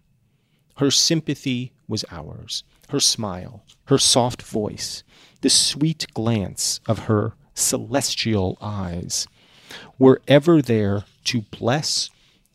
Her 0.77 0.91
sympathy 0.91 1.71
was 1.87 2.03
ours, 2.11 2.63
her 2.89 2.99
smile, 2.99 3.63
her 3.85 3.97
soft 3.97 4.41
voice, 4.41 5.03
the 5.41 5.49
sweet 5.49 6.07
glance 6.13 6.79
of 6.87 6.99
her 7.05 7.33
celestial 7.53 8.57
eyes 8.61 9.27
were 9.97 10.21
ever 10.27 10.61
there 10.61 11.03
to 11.25 11.41
bless 11.41 12.09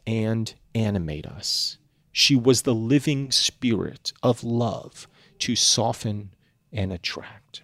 and 0.07 0.55
animate 0.75 1.27
us. 1.27 1.79
She 2.13 2.35
was 2.35 2.63
the 2.63 2.75
living 2.75 3.31
spirit 3.31 4.13
of 4.23 4.43
love 4.43 5.07
to 5.41 5.57
soften 5.57 6.31
and 6.73 6.93
attract. 6.93 7.63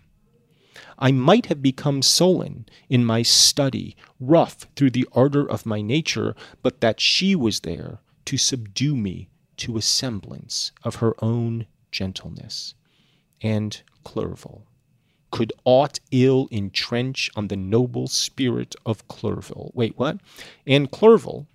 I 0.98 1.10
might 1.10 1.46
have 1.46 1.62
become 1.62 2.02
sullen 2.02 2.66
in 2.88 3.04
my 3.04 3.22
study, 3.22 3.96
rough 4.20 4.66
through 4.76 4.90
the 4.90 5.08
ardor 5.12 5.48
of 5.48 5.66
my 5.66 5.80
nature, 5.80 6.36
but 6.62 6.80
that 6.80 7.00
she 7.00 7.34
was 7.34 7.60
there 7.60 7.98
to 8.26 8.36
subdue 8.36 8.94
me 8.94 9.28
to 9.56 9.76
a 9.76 9.82
semblance 9.82 10.70
of 10.82 10.96
her 10.96 11.14
own 11.22 11.66
gentleness. 11.90 12.74
And 13.40 13.82
Clerval 14.04 14.66
could 15.32 15.52
aught 15.64 15.98
ill 16.12 16.46
entrench 16.52 17.28
on 17.34 17.48
the 17.48 17.56
noble 17.56 18.06
spirit 18.06 18.76
of 18.86 19.08
Clerval. 19.08 19.72
Wait, 19.74 19.98
what? 19.98 20.18
And 20.66 20.90
Clerval 20.92 21.48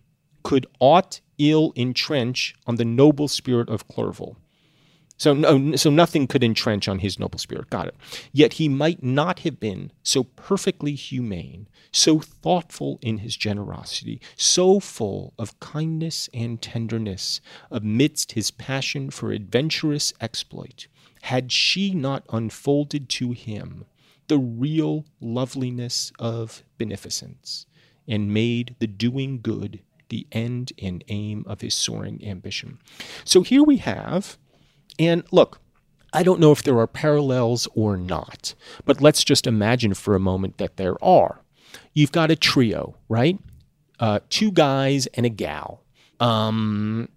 could 0.43 0.67
aught 0.79 1.21
ill 1.37 1.71
entrench 1.77 2.55
on 2.65 2.75
the 2.75 2.85
noble 2.85 3.29
spirit 3.29 3.69
of 3.69 3.87
Clerval. 3.87 4.35
So, 5.17 5.33
no, 5.33 5.75
so 5.75 5.89
nothing 5.89 6.27
could 6.27 6.43
entrench 6.43 6.87
on 6.87 6.99
his 6.99 7.17
noble 7.19 7.39
spirit. 7.39 7.69
Got 7.69 7.87
it. 7.87 7.95
Yet 8.31 8.53
he 8.53 8.69
might 8.69 9.01
not 9.01 9.39
have 9.39 9.59
been 9.59 9.91
so 10.03 10.23
perfectly 10.23 10.93
humane, 10.93 11.67
so 11.91 12.19
thoughtful 12.19 12.99
in 13.01 13.19
his 13.19 13.35
generosity, 13.35 14.21
so 14.35 14.79
full 14.79 15.33
of 15.39 15.59
kindness 15.59 16.29
and 16.33 16.61
tenderness 16.61 17.41
amidst 17.71 18.33
his 18.33 18.51
passion 18.51 19.09
for 19.09 19.31
adventurous 19.31 20.13
exploit, 20.21 20.87
had 21.27 21.51
she 21.51 21.93
not 21.93 22.23
unfolded 22.29 23.09
to 23.09 23.33
him 23.33 23.83
the 24.29 24.37
real 24.37 25.03
loveliness 25.19 26.09
of 26.19 26.63
beneficence 26.77 27.65
and 28.07 28.33
made 28.33 28.77
the 28.79 28.87
doing 28.87 29.41
good 29.41 29.81
the 30.07 30.25
end 30.31 30.71
and 30.81 31.03
aim 31.09 31.43
of 31.45 31.59
his 31.59 31.73
soaring 31.73 32.25
ambition. 32.25 32.79
So 33.25 33.41
here 33.41 33.61
we 33.61 33.75
have 33.77 34.37
and 34.97 35.25
look, 35.29 35.59
I 36.13 36.23
don't 36.23 36.39
know 36.39 36.53
if 36.53 36.63
there 36.63 36.79
are 36.79 36.87
parallels 36.87 37.67
or 37.75 37.97
not, 37.97 38.55
but 38.85 39.01
let's 39.01 39.25
just 39.25 39.45
imagine 39.45 39.95
for 39.95 40.15
a 40.15 40.21
moment 40.21 40.57
that 40.59 40.77
there 40.77 40.95
are. 41.03 41.41
You've 41.93 42.13
got 42.13 42.31
a 42.31 42.37
trio, 42.37 42.95
right? 43.09 43.37
Uh, 43.99 44.21
two 44.29 44.51
guys 44.53 45.07
and 45.07 45.25
a 45.25 45.29
gal. 45.29 45.83
Um, 46.21 47.09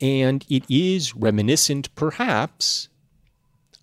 and 0.00 0.46
it 0.48 0.64
is 0.70 1.14
reminiscent, 1.14 1.94
perhaps, 1.94 2.88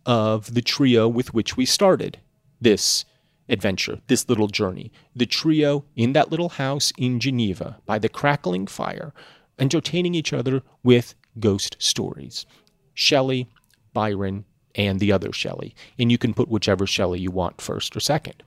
of 0.06 0.54
the 0.54 0.62
trio 0.62 1.08
with 1.08 1.34
which 1.34 1.58
we 1.58 1.66
started 1.66 2.20
this 2.62 3.06
adventure, 3.50 4.00
this 4.08 4.28
little 4.28 4.48
journey. 4.48 4.92
The 5.16 5.26
trio 5.26 5.86
in 5.96 6.14
that 6.14 6.32
little 6.32 6.50
house 6.50 6.92
in 6.98 7.20
Geneva 7.20 7.80
by 7.86 8.00
the 8.00 8.10
crackling 8.10 8.68
fire, 8.68 9.14
entertaining 9.60 10.16
each 10.16 10.34
other 10.34 10.64
with 10.84 11.16
ghost 11.40 11.76
stories. 11.80 12.46
Shelley, 12.94 13.50
Byron, 13.94 14.46
and 14.74 15.00
the 15.00 15.12
other 15.12 15.32
Shelley. 15.32 15.76
And 15.98 16.12
you 16.12 16.18
can 16.18 16.34
put 16.34 16.50
whichever 16.50 16.86
Shelley 16.88 17.20
you 17.20 17.32
want 17.32 17.62
first 17.62 17.96
or 17.96 18.00
second. 18.00 18.44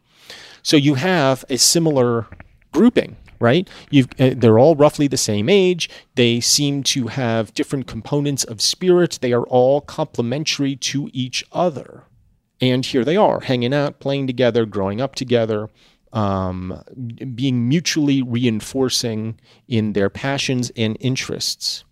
So 0.63 0.77
you 0.77 0.95
have 0.95 1.45
a 1.49 1.57
similar 1.57 2.27
grouping, 2.73 3.17
right? 3.41 3.69
You've, 3.91 4.09
uh, 4.19 4.31
they're 4.37 4.59
all 4.59 4.75
roughly 4.75 5.09
the 5.09 5.17
same 5.17 5.49
age. 5.49 5.89
They 6.15 6.41
seem 6.41 6.83
to 6.85 7.09
have 7.09 7.55
different 7.55 7.87
components 7.87 8.45
of 8.45 8.61
spirit. 8.61 9.19
They 9.21 9.33
are 9.33 9.45
all 9.45 9.81
complementary 9.81 10.77
to 10.77 11.09
each 11.13 11.45
other. 11.53 12.05
And 12.61 12.85
here 12.85 13.05
they 13.05 13.17
are, 13.17 13.41
hanging 13.41 13.73
out, 13.73 14.01
playing 14.01 14.27
together, 14.27 14.67
growing 14.67 15.01
up 15.01 15.15
together, 15.15 15.69
um, 16.13 16.83
being 17.35 17.69
mutually 17.69 18.23
reinforcing 18.23 19.39
in 19.69 19.93
their 19.93 20.11
passions 20.11 20.73
and 20.77 20.97
interests. 21.01 21.85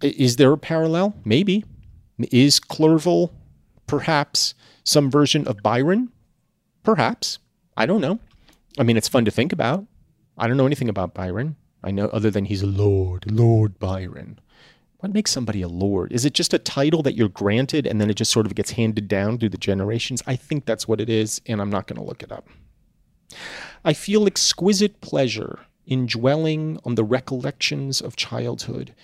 Is 0.00 0.36
there 0.36 0.52
a 0.52 0.58
parallel? 0.58 1.14
Maybe. 1.24 1.64
Is 2.30 2.60
Clerval 2.60 3.34
perhaps 3.86 4.54
some 4.84 5.10
version 5.10 5.46
of 5.46 5.62
Byron? 5.62 6.10
Perhaps. 6.84 7.38
I 7.76 7.84
don't 7.86 8.00
know. 8.00 8.18
I 8.78 8.84
mean, 8.84 8.96
it's 8.96 9.08
fun 9.08 9.24
to 9.24 9.30
think 9.30 9.52
about. 9.52 9.84
I 10.38 10.46
don't 10.46 10.56
know 10.56 10.66
anything 10.66 10.88
about 10.88 11.14
Byron. 11.14 11.56
I 11.82 11.90
know 11.90 12.06
other 12.08 12.30
than 12.30 12.44
he's 12.44 12.62
a 12.62 12.66
lord, 12.66 13.30
Lord 13.30 13.78
Byron. 13.78 14.38
What 14.98 15.12
makes 15.12 15.30
somebody 15.30 15.62
a 15.62 15.68
lord? 15.68 16.12
Is 16.12 16.24
it 16.24 16.34
just 16.34 16.54
a 16.54 16.58
title 16.58 17.02
that 17.02 17.14
you're 17.14 17.28
granted 17.28 17.86
and 17.86 18.00
then 18.00 18.10
it 18.10 18.14
just 18.14 18.32
sort 18.32 18.46
of 18.46 18.54
gets 18.54 18.72
handed 18.72 19.06
down 19.06 19.38
through 19.38 19.50
the 19.50 19.58
generations? 19.58 20.22
I 20.26 20.34
think 20.34 20.64
that's 20.64 20.88
what 20.88 21.00
it 21.00 21.08
is, 21.08 21.40
and 21.46 21.60
I'm 21.60 21.70
not 21.70 21.86
going 21.86 22.00
to 22.00 22.06
look 22.06 22.22
it 22.22 22.32
up. 22.32 22.48
I 23.84 23.92
feel 23.92 24.26
exquisite 24.26 25.00
pleasure 25.00 25.60
in 25.86 26.06
dwelling 26.06 26.80
on 26.84 26.96
the 26.96 27.04
recollections 27.04 28.00
of 28.00 28.16
childhood 28.16 28.94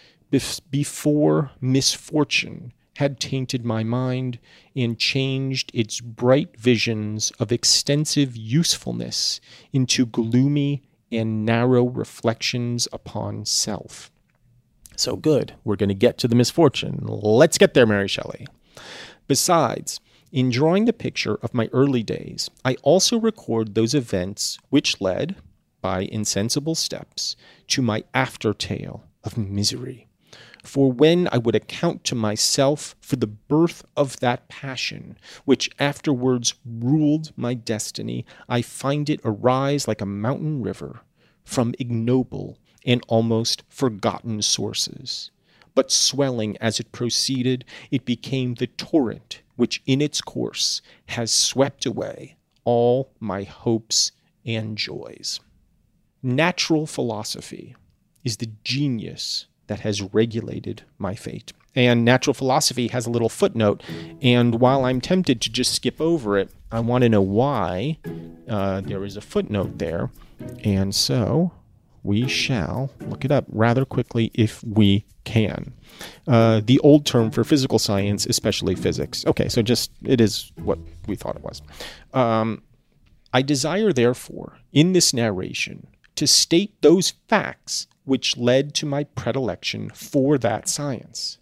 before 0.70 1.52
misfortune 1.60 2.72
had 2.96 3.20
tainted 3.20 3.64
my 3.64 3.82
mind 3.82 4.38
and 4.74 4.98
changed 4.98 5.70
its 5.74 6.00
bright 6.00 6.56
visions 6.56 7.32
of 7.38 7.52
extensive 7.52 8.36
usefulness 8.36 9.40
into 9.72 10.06
gloomy 10.06 10.82
and 11.16 11.44
narrow 11.44 11.84
reflections 11.84 12.88
upon 12.92 13.44
self. 13.44 14.10
So 14.96 15.16
good, 15.16 15.54
we're 15.64 15.76
going 15.76 15.88
to 15.88 15.94
get 15.94 16.18
to 16.18 16.28
the 16.28 16.36
misfortune. 16.36 17.00
Let's 17.02 17.58
get 17.58 17.74
there, 17.74 17.86
Mary 17.86 18.08
Shelley. 18.08 18.46
Besides, 19.26 20.00
in 20.30 20.50
drawing 20.50 20.84
the 20.84 20.92
picture 20.92 21.36
of 21.42 21.54
my 21.54 21.68
early 21.72 22.02
days, 22.02 22.50
I 22.64 22.76
also 22.82 23.18
record 23.18 23.74
those 23.74 23.94
events 23.94 24.58
which 24.70 25.00
led, 25.00 25.36
by 25.80 26.02
insensible 26.02 26.74
steps, 26.74 27.36
to 27.68 27.82
my 27.82 28.04
after 28.14 28.52
tale 28.52 29.04
of 29.22 29.36
misery. 29.36 30.06
For 30.64 30.90
when 30.90 31.28
I 31.30 31.38
would 31.38 31.54
account 31.54 32.04
to 32.04 32.14
myself 32.14 32.96
for 33.00 33.16
the 33.16 33.26
birth 33.26 33.84
of 33.96 34.18
that 34.20 34.48
passion, 34.48 35.18
which 35.44 35.70
afterwards 35.78 36.54
ruled 36.64 37.32
my 37.36 37.52
destiny, 37.54 38.24
I 38.48 38.62
find 38.62 39.08
it 39.10 39.20
arise 39.24 39.86
like 39.86 40.00
a 40.00 40.06
mountain 40.06 40.62
river 40.62 41.02
from 41.44 41.74
ignoble 41.78 42.58
and 42.84 43.04
almost 43.08 43.62
forgotten 43.68 44.40
sources. 44.42 45.30
But 45.74 45.92
swelling 45.92 46.56
as 46.58 46.80
it 46.80 46.92
proceeded, 46.92 47.64
it 47.90 48.04
became 48.04 48.54
the 48.54 48.66
torrent 48.66 49.42
which 49.56 49.82
in 49.86 50.00
its 50.00 50.20
course 50.20 50.80
has 51.06 51.30
swept 51.30 51.86
away 51.86 52.36
all 52.64 53.12
my 53.20 53.42
hopes 53.42 54.12
and 54.44 54.78
joys. 54.78 55.40
Natural 56.22 56.86
philosophy 56.86 57.76
is 58.24 58.38
the 58.38 58.50
genius 58.64 59.46
that 59.66 59.80
has 59.80 60.02
regulated 60.02 60.82
my 60.98 61.14
fate. 61.14 61.52
And 61.74 62.04
natural 62.04 62.34
philosophy 62.34 62.88
has 62.88 63.06
a 63.06 63.10
little 63.10 63.28
footnote. 63.28 63.82
And 64.22 64.60
while 64.60 64.84
I'm 64.84 65.00
tempted 65.00 65.40
to 65.42 65.50
just 65.50 65.74
skip 65.74 66.00
over 66.00 66.38
it, 66.38 66.50
I 66.70 66.80
want 66.80 67.02
to 67.02 67.08
know 67.08 67.22
why 67.22 67.98
uh, 68.48 68.80
there 68.80 69.04
is 69.04 69.16
a 69.16 69.20
footnote 69.20 69.78
there. 69.78 70.10
And 70.62 70.94
so 70.94 71.52
we 72.02 72.28
shall 72.28 72.90
look 73.00 73.24
it 73.24 73.32
up 73.32 73.46
rather 73.48 73.84
quickly 73.84 74.30
if 74.34 74.62
we 74.62 75.04
can. 75.24 75.72
Uh, 76.28 76.60
the 76.64 76.78
old 76.80 77.06
term 77.06 77.30
for 77.30 77.44
physical 77.44 77.78
science, 77.78 78.26
especially 78.26 78.74
physics. 78.74 79.24
Okay, 79.26 79.48
so 79.48 79.62
just 79.62 79.90
it 80.04 80.20
is 80.20 80.52
what 80.62 80.78
we 81.06 81.16
thought 81.16 81.36
it 81.36 81.42
was. 81.42 81.62
Um, 82.12 82.62
I 83.32 83.42
desire, 83.42 83.92
therefore, 83.92 84.58
in 84.72 84.92
this 84.92 85.12
narration, 85.12 85.86
to 86.16 86.26
state 86.26 86.80
those 86.82 87.14
facts 87.28 87.88
which 88.04 88.36
led 88.36 88.74
to 88.74 88.86
my 88.86 89.04
predilection 89.04 89.90
for 89.90 90.38
that 90.38 90.68
science. 90.68 91.38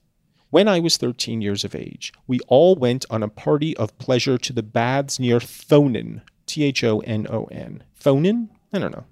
When 0.51 0.69
I 0.69 0.81
was 0.81 0.97
13 0.97 1.41
years 1.41 1.65
of 1.65 1.75
age, 1.75 2.13
we 2.27 2.39
all 2.47 2.75
went 2.75 3.07
on 3.09 3.23
a 3.23 3.29
party 3.29 3.77
of 3.79 3.97
pleasure 3.99 4.37
to 4.39 4.53
the 4.53 4.63
baths 4.63 5.19
near 5.19 5.39
Thonon, 5.39 6.21
T 6.47 6.65
H 6.65 6.85
O 6.85 7.01
N 7.01 7.27
O 7.31 7.45
N. 7.45 7.83
Thonon? 7.99 8.49
I 8.73 8.79
don't 8.79 8.93
know. 8.93 9.05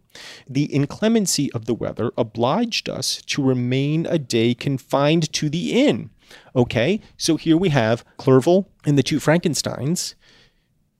The 0.49 0.65
inclemency 0.65 1.51
of 1.53 1.65
the 1.67 1.75
weather 1.75 2.13
obliged 2.19 2.89
us 2.89 3.23
to 3.23 3.43
remain 3.43 4.07
a 4.07 4.19
day 4.19 4.55
confined 4.55 5.33
to 5.35 5.49
the 5.49 5.87
inn. 5.87 6.11
Okay, 6.55 7.01
so 7.17 7.37
here 7.37 7.57
we 7.57 7.71
have 7.71 8.05
Clerval 8.17 8.69
and 8.85 8.99
the 8.99 9.03
two 9.03 9.19
Frankensteins. 9.19 10.15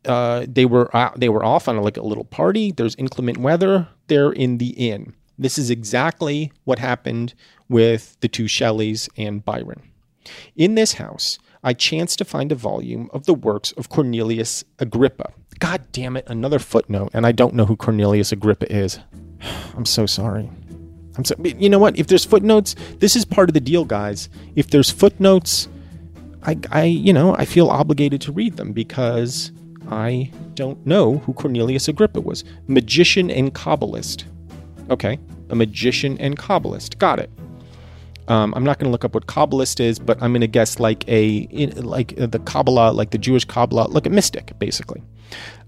Uh, 0.07 0.47
they 0.49 0.65
were 0.65 0.95
uh, 0.97 1.11
they 1.17 1.29
were 1.29 1.45
off 1.45 1.69
on 1.69 1.77
a, 1.77 1.83
like 1.83 1.97
a 1.97 2.03
little 2.03 2.25
party. 2.25 2.73
There's 2.73 2.95
inclement 2.95 3.39
weather. 3.39 3.89
They're 4.07 4.33
in 4.33 4.59
the 4.59 4.71
inn. 4.71 5.15
This 5.41 5.57
is 5.57 5.71
exactly 5.71 6.53
what 6.65 6.79
happened 6.79 7.33
with 7.67 8.19
the 8.21 8.29
two 8.29 8.45
Shelleys 8.45 9.09
and 9.17 9.43
Byron. 9.43 9.81
In 10.55 10.75
this 10.75 10.93
house, 10.95 11.39
I 11.65 11.73
chanced 11.73 12.19
to 12.19 12.27
find 12.27 12.53
a 12.53 12.55
volume 12.55 13.09
of 13.15 13.25
the 13.25 13.33
works 13.33 13.73
of 13.73 13.89
Cornelius 13.89 14.65
Agrippa. 14.79 15.33
God 15.59 15.81
damn 15.93 16.19
it, 16.19 16.27
another 16.27 16.59
footnote, 16.59 17.11
and 17.15 17.27
I 17.27 17.33
don't 17.33 17.55
know 17.55 17.65
who 17.65 17.75
Cornelius 17.75 18.33
Agrippa 18.33 18.71
is. 18.71 18.99
I'm 19.77 19.87
so 19.87 20.05
sorry. 20.05 20.51
I'm 21.17 21.25
so 21.25 21.35
you 21.43 21.71
know 21.71 21.79
what? 21.79 21.99
If 21.99 22.09
there's 22.09 22.27
footnotes, 22.27 22.77
this 22.99 23.17
is 23.17 23.25
part 23.25 23.49
of 23.49 23.55
the 23.55 23.61
deal, 23.61 23.87
guys. 23.87 24.29
If 24.57 24.69
there's 24.69 24.91
footnotes, 24.91 25.69
I, 26.43 26.59
I 26.71 26.85
you 26.85 27.15
know, 27.15 27.35
I 27.35 27.47
feel 27.47 27.71
obligated 27.71 28.21
to 28.23 28.33
read 28.33 28.59
them 28.59 28.73
because 28.73 29.53
I 29.89 30.31
don't 30.53 30.85
know 30.87 31.17
who 31.19 31.33
Cornelius 31.33 31.89
Agrippa 31.89 32.21
was. 32.21 32.45
Magician 32.67 33.31
and 33.31 33.55
Kabbalist. 33.55 34.25
Okay, 34.91 35.19
a 35.49 35.55
magician 35.55 36.19
and 36.19 36.37
Kabbalist. 36.37 36.99
Got 36.99 37.21
it. 37.21 37.31
Um, 38.29 38.53
I'm 38.55 38.65
not 38.65 38.79
going 38.79 38.87
to 38.87 38.93
look 38.93 39.05
up 39.05 39.15
what 39.15 39.27
Kabbalist 39.27 39.81
is, 39.81 39.99
but 39.99 40.21
I'm 40.23 40.33
going 40.33 40.41
to 40.41 40.47
guess 40.47 40.79
like 40.79 41.05
a 41.09 41.47
like 41.77 42.15
the 42.17 42.41
Kabbalah, 42.41 42.93
like 42.93 43.11
the 43.11 43.19
Jewish 43.19 43.45
Kabbalah, 43.45 43.89
like 43.89 44.07
a 44.07 44.11
mystic, 44.11 44.57
basically. 44.59 45.03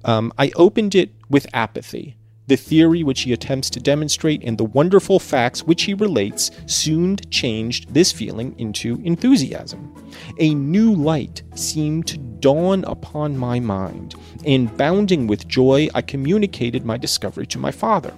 Um, 0.04 0.32
I 0.38 0.52
opened 0.56 0.94
it 0.94 1.10
with 1.30 1.46
apathy. 1.54 2.16
The 2.48 2.56
theory 2.56 3.04
which 3.04 3.20
he 3.20 3.32
attempts 3.32 3.70
to 3.70 3.80
demonstrate 3.80 4.42
and 4.42 4.58
the 4.58 4.64
wonderful 4.64 5.20
facts 5.20 5.62
which 5.62 5.84
he 5.84 5.94
relates 5.94 6.50
soon 6.66 7.16
changed 7.30 7.94
this 7.94 8.10
feeling 8.10 8.54
into 8.58 9.00
enthusiasm. 9.04 9.94
A 10.38 10.52
new 10.52 10.92
light 10.92 11.42
seemed 11.54 12.08
to 12.08 12.18
dawn 12.18 12.84
upon 12.84 13.38
my 13.38 13.60
mind, 13.60 14.16
and 14.44 14.76
bounding 14.76 15.28
with 15.28 15.46
joy, 15.46 15.88
I 15.94 16.02
communicated 16.02 16.84
my 16.84 16.96
discovery 16.96 17.46
to 17.46 17.58
my 17.58 17.70
father. 17.70 18.12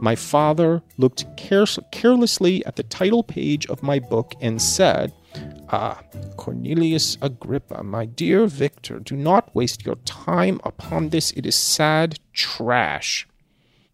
My 0.00 0.14
father 0.14 0.82
looked 0.98 1.24
care- 1.36 1.64
carelessly 1.90 2.64
at 2.66 2.76
the 2.76 2.82
title 2.82 3.22
page 3.22 3.66
of 3.66 3.82
my 3.82 3.98
book 3.98 4.34
and 4.40 4.60
said, 4.60 5.12
Ah, 5.70 6.02
Cornelius 6.36 7.16
Agrippa, 7.22 7.82
my 7.82 8.04
dear 8.04 8.46
Victor, 8.46 9.00
do 9.00 9.16
not 9.16 9.54
waste 9.54 9.84
your 9.84 9.96
time 10.04 10.60
upon 10.64 11.08
this. 11.08 11.30
It 11.32 11.46
is 11.46 11.54
sad 11.54 12.18
trash. 12.32 13.26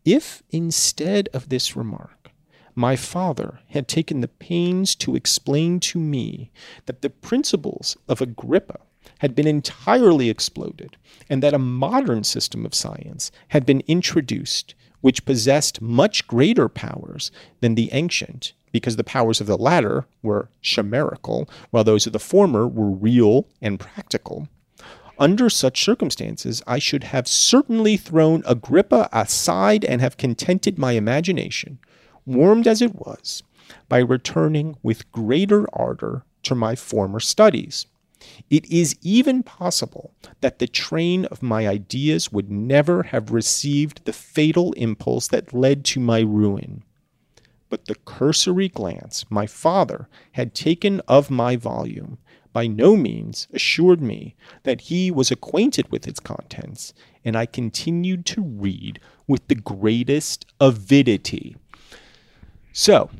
If 0.04 0.42
instead 0.50 1.28
of 1.32 1.48
this 1.48 1.76
remark, 1.76 2.30
my 2.74 2.96
father 2.96 3.60
had 3.68 3.86
taken 3.86 4.20
the 4.20 4.28
pains 4.28 4.94
to 4.96 5.14
explain 5.14 5.78
to 5.80 5.98
me 5.98 6.50
that 6.86 7.02
the 7.02 7.10
principles 7.10 7.96
of 8.08 8.20
Agrippa 8.20 8.80
had 9.18 9.34
been 9.34 9.46
entirely 9.46 10.28
exploded, 10.28 10.96
and 11.28 11.42
that 11.42 11.54
a 11.54 11.58
modern 11.58 12.24
system 12.24 12.66
of 12.66 12.74
science 12.74 13.30
had 13.48 13.64
been 13.64 13.82
introduced 13.86 14.74
which 15.02 15.26
possessed 15.26 15.82
much 15.82 16.26
greater 16.26 16.68
powers 16.68 17.30
than 17.60 17.74
the 17.74 17.90
ancient, 17.92 18.54
because 18.72 18.96
the 18.96 19.04
powers 19.04 19.40
of 19.40 19.46
the 19.46 19.58
latter 19.58 20.06
were 20.22 20.48
chimerical, 20.62 21.48
while 21.70 21.84
those 21.84 22.06
of 22.06 22.14
the 22.14 22.18
former 22.18 22.66
were 22.66 22.90
real 22.90 23.46
and 23.60 23.78
practical. 23.78 24.48
Under 25.18 25.50
such 25.50 25.84
circumstances, 25.84 26.62
I 26.66 26.78
should 26.78 27.04
have 27.04 27.28
certainly 27.28 27.96
thrown 27.96 28.42
Agrippa 28.46 29.08
aside 29.12 29.84
and 29.84 30.00
have 30.00 30.16
contented 30.16 30.78
my 30.78 30.92
imagination, 30.92 31.78
warmed 32.24 32.66
as 32.66 32.80
it 32.80 32.94
was, 32.94 33.42
by 33.88 33.98
returning 33.98 34.76
with 34.82 35.10
greater 35.12 35.66
ardor 35.72 36.24
to 36.44 36.54
my 36.54 36.74
former 36.74 37.20
studies. 37.20 37.86
It 38.50 38.70
is 38.70 38.96
even 39.02 39.42
possible 39.42 40.14
that 40.40 40.58
the 40.58 40.66
train 40.66 41.24
of 41.26 41.42
my 41.42 41.66
ideas 41.66 42.32
would 42.32 42.50
never 42.50 43.04
have 43.04 43.30
received 43.30 44.04
the 44.04 44.12
fatal 44.12 44.72
impulse 44.74 45.28
that 45.28 45.54
led 45.54 45.84
to 45.86 46.00
my 46.00 46.20
ruin. 46.20 46.82
But 47.68 47.86
the 47.86 47.94
cursory 47.94 48.68
glance 48.68 49.24
my 49.30 49.46
father 49.46 50.08
had 50.32 50.54
taken 50.54 51.00
of 51.08 51.30
my 51.30 51.56
volume 51.56 52.18
by 52.52 52.66
no 52.66 52.96
means 52.96 53.48
assured 53.52 54.02
me 54.02 54.34
that 54.64 54.82
he 54.82 55.10
was 55.10 55.30
acquainted 55.30 55.90
with 55.90 56.06
its 56.06 56.20
contents, 56.20 56.92
and 57.24 57.36
I 57.36 57.46
continued 57.46 58.26
to 58.26 58.42
read 58.42 59.00
with 59.26 59.48
the 59.48 59.54
greatest 59.54 60.44
avidity. 60.60 61.56
So, 62.72 63.10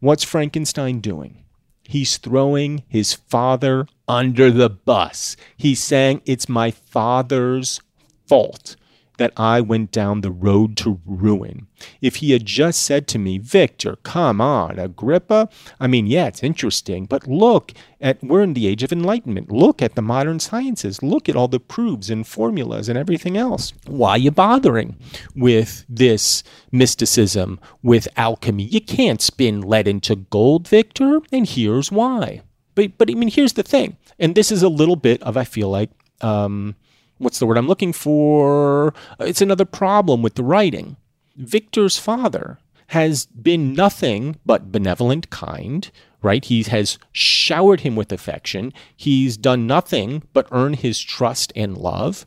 what's 0.00 0.24
Frankenstein 0.24 1.00
doing? 1.00 1.44
He's 1.82 2.16
throwing 2.16 2.84
his 2.88 3.12
father 3.12 3.86
under 4.08 4.50
the 4.50 4.70
bus. 4.70 5.36
He's 5.56 5.82
saying, 5.82 6.22
It's 6.24 6.48
my 6.48 6.70
father's 6.70 7.80
fault 8.26 8.76
that 9.18 9.32
I 9.36 9.60
went 9.60 9.92
down 9.92 10.20
the 10.20 10.30
road 10.30 10.76
to 10.78 11.00
ruin. 11.04 11.66
If 12.00 12.16
he 12.16 12.32
had 12.32 12.44
just 12.44 12.82
said 12.82 13.06
to 13.08 13.18
me, 13.18 13.38
Victor, 13.38 13.96
come 14.02 14.40
on, 14.40 14.78
Agrippa, 14.78 15.48
I 15.80 15.86
mean, 15.86 16.06
yeah, 16.06 16.26
it's 16.26 16.42
interesting, 16.42 17.06
but 17.06 17.26
look 17.26 17.72
at, 18.00 18.22
we're 18.22 18.42
in 18.42 18.54
the 18.54 18.66
age 18.66 18.82
of 18.82 18.92
enlightenment. 18.92 19.50
Look 19.50 19.82
at 19.82 19.94
the 19.94 20.02
modern 20.02 20.38
sciences. 20.40 21.02
Look 21.02 21.28
at 21.28 21.36
all 21.36 21.48
the 21.48 21.60
proofs 21.60 22.10
and 22.10 22.26
formulas 22.26 22.88
and 22.88 22.98
everything 22.98 23.36
else. 23.36 23.72
Why 23.86 24.10
are 24.10 24.18
you 24.18 24.30
bothering 24.30 24.96
with 25.34 25.84
this 25.88 26.42
mysticism, 26.70 27.60
with 27.82 28.08
alchemy? 28.16 28.64
You 28.64 28.80
can't 28.80 29.22
spin 29.22 29.60
lead 29.62 29.88
into 29.88 30.16
gold, 30.16 30.68
Victor, 30.68 31.20
and 31.32 31.48
here's 31.48 31.90
why. 31.90 32.42
But, 32.76 32.96
but 32.96 33.10
I 33.10 33.14
mean, 33.14 33.30
here's 33.30 33.54
the 33.54 33.64
thing, 33.64 33.96
and 34.20 34.36
this 34.36 34.52
is 34.52 34.62
a 34.62 34.68
little 34.68 34.94
bit 34.94 35.20
of, 35.24 35.36
I 35.36 35.42
feel 35.42 35.68
like, 35.68 35.90
um, 36.20 36.76
what's 37.18 37.40
the 37.40 37.46
word 37.46 37.58
I'm 37.58 37.66
looking 37.66 37.92
for? 37.92 38.94
It's 39.18 39.40
another 39.40 39.64
problem 39.64 40.22
with 40.22 40.36
the 40.36 40.44
writing. 40.44 40.96
Victor's 41.34 41.98
father 41.98 42.58
has 42.88 43.26
been 43.26 43.72
nothing 43.72 44.36
but 44.46 44.70
benevolent, 44.70 45.30
kind, 45.30 45.90
right? 46.22 46.44
He 46.44 46.62
has 46.64 46.98
showered 47.12 47.80
him 47.80 47.96
with 47.96 48.12
affection. 48.12 48.72
He's 48.94 49.36
done 49.36 49.66
nothing 49.66 50.22
but 50.32 50.46
earn 50.52 50.74
his 50.74 51.00
trust 51.00 51.52
and 51.56 51.76
love 51.76 52.26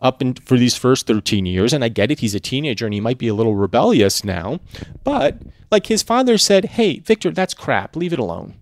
up 0.00 0.22
in, 0.22 0.34
for 0.34 0.56
these 0.56 0.76
first 0.76 1.06
13 1.06 1.44
years. 1.44 1.72
And 1.72 1.84
I 1.84 1.88
get 1.88 2.10
it, 2.10 2.20
he's 2.20 2.34
a 2.34 2.40
teenager 2.40 2.86
and 2.86 2.94
he 2.94 3.00
might 3.00 3.18
be 3.18 3.28
a 3.28 3.34
little 3.34 3.54
rebellious 3.54 4.24
now. 4.24 4.60
But 5.04 5.38
like 5.70 5.86
his 5.86 6.02
father 6.02 6.38
said, 6.38 6.64
hey, 6.66 7.00
Victor, 7.00 7.30
that's 7.30 7.54
crap. 7.54 7.96
Leave 7.96 8.12
it 8.12 8.18
alone. 8.18 8.54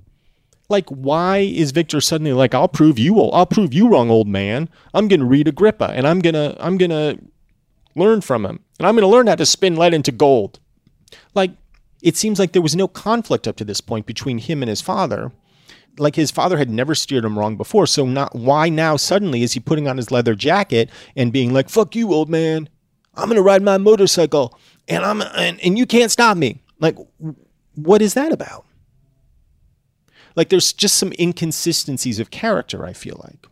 Like, 0.70 0.88
why 0.88 1.38
is 1.38 1.72
Victor 1.72 2.00
suddenly 2.00 2.32
like, 2.32 2.54
I'll 2.54 2.68
prove 2.68 2.98
you, 2.98 3.20
I'll 3.20 3.44
prove 3.44 3.74
you 3.74 3.88
wrong, 3.88 4.08
old 4.08 4.28
man. 4.28 4.68
I'm 4.94 5.08
to 5.08 5.24
read 5.24 5.48
Agrippa 5.48 5.90
and 5.90 6.06
I'm 6.06 6.22
to, 6.22 6.56
I'm 6.60 6.78
to 6.78 7.18
learn 7.96 8.20
from 8.20 8.46
him 8.46 8.60
and 8.78 8.86
I'm 8.86 8.96
to 8.96 9.06
learn 9.06 9.26
how 9.26 9.34
to 9.34 9.44
spin 9.44 9.74
lead 9.74 9.92
into 9.92 10.12
gold. 10.12 10.60
Like, 11.34 11.50
it 12.02 12.16
seems 12.16 12.38
like 12.38 12.52
there 12.52 12.62
was 12.62 12.76
no 12.76 12.88
conflict 12.88 13.46
up 13.48 13.56
to 13.56 13.64
this 13.64 13.80
point 13.80 14.06
between 14.06 14.38
him 14.38 14.62
and 14.62 14.68
his 14.68 14.80
father. 14.80 15.32
Like 15.98 16.14
his 16.14 16.30
father 16.30 16.56
had 16.56 16.70
never 16.70 16.94
steered 16.94 17.24
him 17.24 17.38
wrong 17.38 17.56
before. 17.56 17.86
So 17.86 18.06
not 18.06 18.34
why 18.34 18.68
now 18.68 18.96
suddenly 18.96 19.42
is 19.42 19.52
he 19.52 19.60
putting 19.60 19.88
on 19.88 19.96
his 19.96 20.10
leather 20.10 20.34
jacket 20.34 20.88
and 21.16 21.32
being 21.32 21.52
like, 21.52 21.68
"Fuck 21.68 21.96
you, 21.96 22.12
old 22.12 22.30
man. 22.30 22.68
I'm 23.16 23.28
to 23.28 23.42
ride 23.42 23.62
my 23.62 23.76
motorcycle 23.76 24.56
and 24.88 25.04
I'm 25.04 25.20
and, 25.20 25.60
and 25.60 25.76
you 25.76 25.84
can't 25.84 26.12
stop 26.12 26.36
me." 26.36 26.62
Like 26.78 26.96
what 27.74 28.00
is 28.02 28.14
that 28.14 28.32
about? 28.32 28.64
Like 30.40 30.48
there's 30.48 30.72
just 30.72 30.96
some 30.96 31.12
inconsistencies 31.18 32.18
of 32.18 32.30
character, 32.30 32.86
I 32.86 32.94
feel 32.94 33.20
like. 33.22 33.46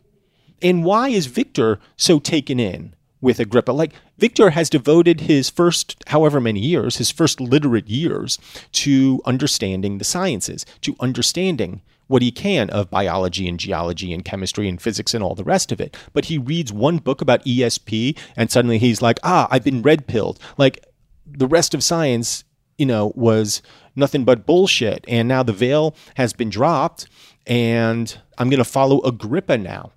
And 0.59 0.83
why 0.83 1.09
is 1.09 1.27
Victor 1.27 1.79
so 1.97 2.17
taken 2.17 2.59
in 2.59 2.95
with 3.21 3.39
Agrippa? 3.39 3.73
Like 3.73 3.93
Victor 4.17 4.49
has 4.49 4.71
devoted 4.71 5.21
his 5.21 5.51
first 5.51 6.03
however 6.07 6.41
many 6.41 6.59
years, 6.59 6.97
his 6.97 7.11
first 7.11 7.39
literate 7.39 7.87
years, 7.87 8.39
to 8.71 9.21
understanding 9.25 9.99
the 9.99 10.03
sciences, 10.03 10.65
to 10.81 10.95
understanding 10.99 11.83
what 12.07 12.23
he 12.23 12.31
can 12.31 12.71
of 12.71 12.89
biology 12.89 13.47
and 13.47 13.59
geology 13.59 14.11
and 14.11 14.25
chemistry 14.25 14.67
and 14.67 14.81
physics 14.81 15.13
and 15.13 15.23
all 15.23 15.35
the 15.35 15.43
rest 15.43 15.71
of 15.71 15.79
it. 15.79 15.95
But 16.11 16.25
he 16.25 16.39
reads 16.39 16.73
one 16.73 16.97
book 16.97 17.21
about 17.21 17.45
ESP 17.45 18.17
and 18.35 18.49
suddenly 18.49 18.79
he's 18.79 18.99
like, 18.99 19.19
ah, 19.21 19.47
I've 19.51 19.63
been 19.63 19.83
red 19.83 20.07
pilled. 20.07 20.39
Like 20.57 20.83
the 21.27 21.45
rest 21.45 21.75
of 21.75 21.83
science, 21.83 22.45
you 22.79 22.87
know, 22.87 23.13
was 23.15 23.61
nothing 23.99 24.25
but 24.25 24.45
bullshit. 24.45 25.05
And 25.07 25.27
now 25.27 25.43
the 25.43 25.53
veil 25.53 25.95
has 26.15 26.33
been 26.33 26.49
dropped, 26.49 27.07
and 27.45 28.17
I'm 28.37 28.49
going 28.49 28.59
to 28.59 28.63
follow 28.63 29.01
Agrippa 29.01 29.57
now. 29.57 29.91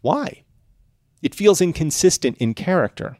Why? 0.00 0.44
It 1.22 1.34
feels 1.34 1.60
inconsistent 1.60 2.36
in 2.38 2.54
character. 2.54 3.18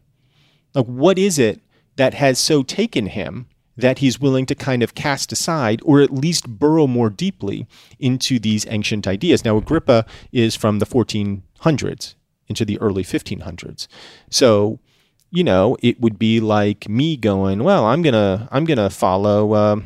Like, 0.75 0.87
what 0.87 1.19
is 1.19 1.39
it 1.39 1.61
that 1.97 2.15
has 2.15 2.39
so 2.39 2.63
taken 2.63 3.07
him 3.07 3.47
that 3.77 3.99
he's 3.99 4.21
willing 4.21 4.47
to 4.47 4.55
kind 4.55 4.83
of 4.83 4.95
cast 4.95 5.33
aside 5.33 5.81
or 5.85 6.01
at 6.01 6.13
least 6.13 6.49
burrow 6.49 6.87
more 6.87 7.11
deeply 7.11 7.67
into 7.99 8.39
these 8.39 8.67
ancient 8.69 9.07
ideas? 9.07 9.45
Now, 9.45 9.57
Agrippa 9.57 10.05
is 10.33 10.55
from 10.55 10.79
the 10.79 10.87
1400s 10.87 12.15
into 12.49 12.65
the 12.65 12.81
early 12.81 13.05
1500s. 13.05 13.87
So, 14.31 14.81
you 15.31 15.45
know, 15.45 15.77
it 15.83 16.01
would 16.01 16.19
be 16.19 16.41
like 16.41 16.89
me 16.89 17.17
going, 17.17 17.63
well, 17.63 17.85
I'm 17.85 18.03
gonna, 18.03 18.49
I'm 18.51 18.65
gonna 18.65 18.91
follow, 18.91 19.53
uh, 19.53 19.77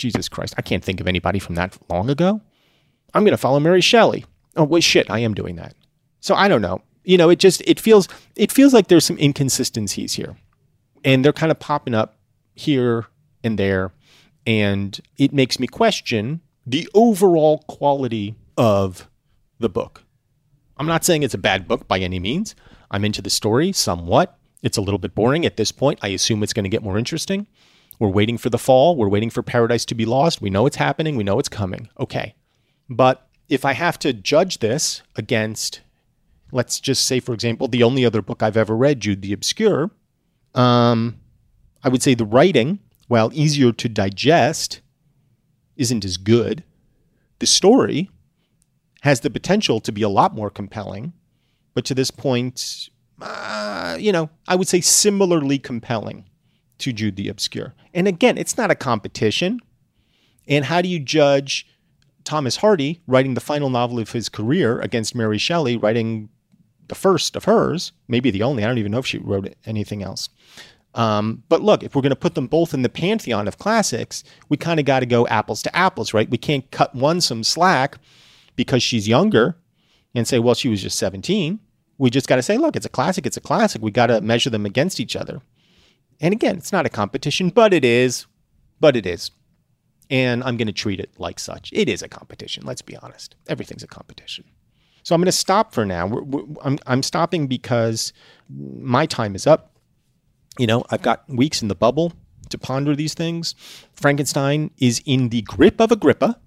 Jesus 0.00 0.28
Christ, 0.28 0.54
I 0.58 0.62
can't 0.62 0.84
think 0.84 1.00
of 1.00 1.06
anybody 1.06 1.38
from 1.38 1.54
that 1.54 1.76
long 1.88 2.10
ago. 2.10 2.40
I'm 3.14 3.22
going 3.22 3.32
to 3.32 3.38
follow 3.38 3.60
Mary 3.60 3.80
Shelley. 3.80 4.24
Oh, 4.56 4.64
wait, 4.64 4.82
shit, 4.82 5.10
I 5.10 5.20
am 5.20 5.34
doing 5.34 5.56
that. 5.56 5.74
So 6.20 6.34
I 6.34 6.48
don't 6.48 6.62
know. 6.62 6.82
You 7.04 7.16
know, 7.16 7.30
it 7.30 7.38
just 7.38 7.62
it 7.66 7.80
feels 7.80 8.08
it 8.36 8.52
feels 8.52 8.74
like 8.74 8.88
there's 8.88 9.06
some 9.06 9.18
inconsistencies 9.18 10.14
here. 10.14 10.36
And 11.04 11.24
they're 11.24 11.32
kind 11.32 11.50
of 11.50 11.58
popping 11.58 11.94
up 11.94 12.16
here 12.54 13.06
and 13.42 13.58
there 13.58 13.92
and 14.46 15.00
it 15.16 15.32
makes 15.32 15.58
me 15.58 15.66
question 15.66 16.40
the 16.66 16.88
overall 16.94 17.58
quality 17.68 18.34
of 18.56 19.08
the 19.58 19.68
book. 19.68 20.04
I'm 20.76 20.86
not 20.86 21.04
saying 21.04 21.22
it's 21.22 21.34
a 21.34 21.38
bad 21.38 21.68
book 21.68 21.86
by 21.88 21.98
any 21.98 22.18
means. 22.18 22.54
I'm 22.90 23.04
into 23.04 23.22
the 23.22 23.30
story 23.30 23.72
somewhat. 23.72 24.38
It's 24.62 24.76
a 24.76 24.82
little 24.82 24.98
bit 24.98 25.14
boring 25.14 25.46
at 25.46 25.56
this 25.56 25.72
point. 25.72 25.98
I 26.02 26.08
assume 26.08 26.42
it's 26.42 26.52
going 26.52 26.64
to 26.64 26.70
get 26.70 26.82
more 26.82 26.98
interesting. 26.98 27.46
We're 28.00 28.08
waiting 28.08 28.38
for 28.38 28.48
the 28.48 28.58
fall. 28.58 28.96
We're 28.96 29.10
waiting 29.10 29.28
for 29.28 29.42
paradise 29.42 29.84
to 29.84 29.94
be 29.94 30.06
lost. 30.06 30.40
We 30.40 30.48
know 30.48 30.64
it's 30.64 30.76
happening. 30.76 31.16
We 31.16 31.22
know 31.22 31.38
it's 31.38 31.50
coming. 31.50 31.90
Okay. 32.00 32.34
But 32.88 33.28
if 33.50 33.66
I 33.66 33.74
have 33.74 33.98
to 34.00 34.14
judge 34.14 34.58
this 34.58 35.02
against, 35.16 35.82
let's 36.50 36.80
just 36.80 37.04
say, 37.04 37.20
for 37.20 37.34
example, 37.34 37.68
the 37.68 37.82
only 37.82 38.06
other 38.06 38.22
book 38.22 38.42
I've 38.42 38.56
ever 38.56 38.74
read, 38.74 39.00
Jude 39.00 39.20
the 39.20 39.34
Obscure, 39.34 39.90
um, 40.54 41.20
I 41.84 41.90
would 41.90 42.02
say 42.02 42.14
the 42.14 42.24
writing, 42.24 42.78
while 43.08 43.30
easier 43.34 43.70
to 43.70 43.88
digest, 43.88 44.80
isn't 45.76 46.04
as 46.04 46.16
good. 46.16 46.64
The 47.38 47.46
story 47.46 48.08
has 49.02 49.20
the 49.20 49.30
potential 49.30 49.78
to 49.80 49.92
be 49.92 50.02
a 50.02 50.08
lot 50.08 50.34
more 50.34 50.48
compelling, 50.48 51.12
but 51.74 51.84
to 51.84 51.94
this 51.94 52.10
point, 52.10 52.88
uh, 53.20 53.98
you 54.00 54.10
know, 54.10 54.30
I 54.48 54.56
would 54.56 54.68
say 54.68 54.80
similarly 54.80 55.58
compelling 55.58 56.29
to 56.80 56.92
Jude 56.92 57.16
the 57.16 57.28
Obscure. 57.28 57.74
And 57.94 58.08
again, 58.08 58.38
it's 58.38 58.56
not 58.56 58.70
a 58.70 58.74
competition. 58.74 59.60
And 60.48 60.64
how 60.64 60.82
do 60.82 60.88
you 60.88 60.98
judge 60.98 61.66
Thomas 62.24 62.56
Hardy 62.56 63.02
writing 63.06 63.34
the 63.34 63.40
final 63.40 63.70
novel 63.70 63.98
of 63.98 64.10
his 64.10 64.28
career 64.28 64.80
against 64.80 65.14
Mary 65.14 65.38
Shelley 65.38 65.76
writing 65.76 66.28
the 66.88 66.94
first 66.94 67.36
of 67.36 67.44
hers, 67.44 67.92
maybe 68.08 68.30
the 68.30 68.42
only? 68.42 68.64
I 68.64 68.66
don't 68.66 68.78
even 68.78 68.92
know 68.92 68.98
if 68.98 69.06
she 69.06 69.18
wrote 69.18 69.54
anything 69.64 70.02
else. 70.02 70.28
Um, 70.94 71.44
but 71.48 71.62
look, 71.62 71.82
if 71.82 71.94
we're 71.94 72.02
going 72.02 72.10
to 72.10 72.16
put 72.16 72.34
them 72.34 72.48
both 72.48 72.74
in 72.74 72.82
the 72.82 72.88
pantheon 72.88 73.46
of 73.46 73.58
classics, 73.58 74.24
we 74.48 74.56
kind 74.56 74.80
of 74.80 74.86
got 74.86 75.00
to 75.00 75.06
go 75.06 75.26
apples 75.28 75.62
to 75.62 75.76
apples, 75.76 76.12
right? 76.12 76.28
We 76.28 76.38
can't 76.38 76.68
cut 76.70 76.94
one 76.94 77.20
some 77.20 77.44
slack 77.44 77.98
because 78.56 78.82
she's 78.82 79.06
younger 79.06 79.56
and 80.14 80.26
say, 80.26 80.38
well, 80.38 80.54
she 80.54 80.68
was 80.68 80.82
just 80.82 80.98
17. 80.98 81.60
We 81.98 82.10
just 82.10 82.26
got 82.26 82.36
to 82.36 82.42
say, 82.42 82.56
look, 82.56 82.74
it's 82.74 82.86
a 82.86 82.90
classic. 82.90 83.24
It's 83.26 83.36
a 83.36 83.40
classic. 83.40 83.82
We 83.82 83.90
got 83.90 84.06
to 84.06 84.20
measure 84.20 84.50
them 84.50 84.66
against 84.66 84.98
each 84.98 85.14
other. 85.14 85.42
And 86.20 86.32
again, 86.32 86.58
it's 86.58 86.72
not 86.72 86.86
a 86.86 86.90
competition, 86.90 87.48
but 87.50 87.72
it 87.72 87.84
is. 87.84 88.26
But 88.78 88.96
it 88.96 89.06
is. 89.06 89.30
And 90.10 90.42
I'm 90.44 90.56
going 90.56 90.66
to 90.66 90.72
treat 90.72 91.00
it 91.00 91.10
like 91.18 91.38
such. 91.38 91.70
It 91.72 91.88
is 91.88 92.02
a 92.02 92.08
competition. 92.08 92.64
Let's 92.66 92.82
be 92.82 92.96
honest. 92.96 93.36
Everything's 93.48 93.82
a 93.82 93.88
competition. 93.88 94.44
So 95.02 95.14
I'm 95.14 95.20
going 95.20 95.26
to 95.26 95.32
stop 95.32 95.72
for 95.72 95.86
now. 95.86 96.06
I'm, 96.62 96.78
I'm 96.86 97.02
stopping 97.02 97.46
because 97.46 98.12
my 98.48 99.06
time 99.06 99.34
is 99.34 99.46
up. 99.46 99.76
You 100.58 100.66
know, 100.66 100.84
I've 100.90 101.02
got 101.02 101.28
weeks 101.28 101.62
in 101.62 101.68
the 101.68 101.74
bubble 101.74 102.12
to 102.50 102.58
ponder 102.58 102.94
these 102.94 103.14
things. 103.14 103.54
Frankenstein 103.92 104.70
is 104.78 105.00
in 105.06 105.30
the 105.30 105.42
grip 105.42 105.80
of 105.80 105.90
Agrippa. 105.90 106.38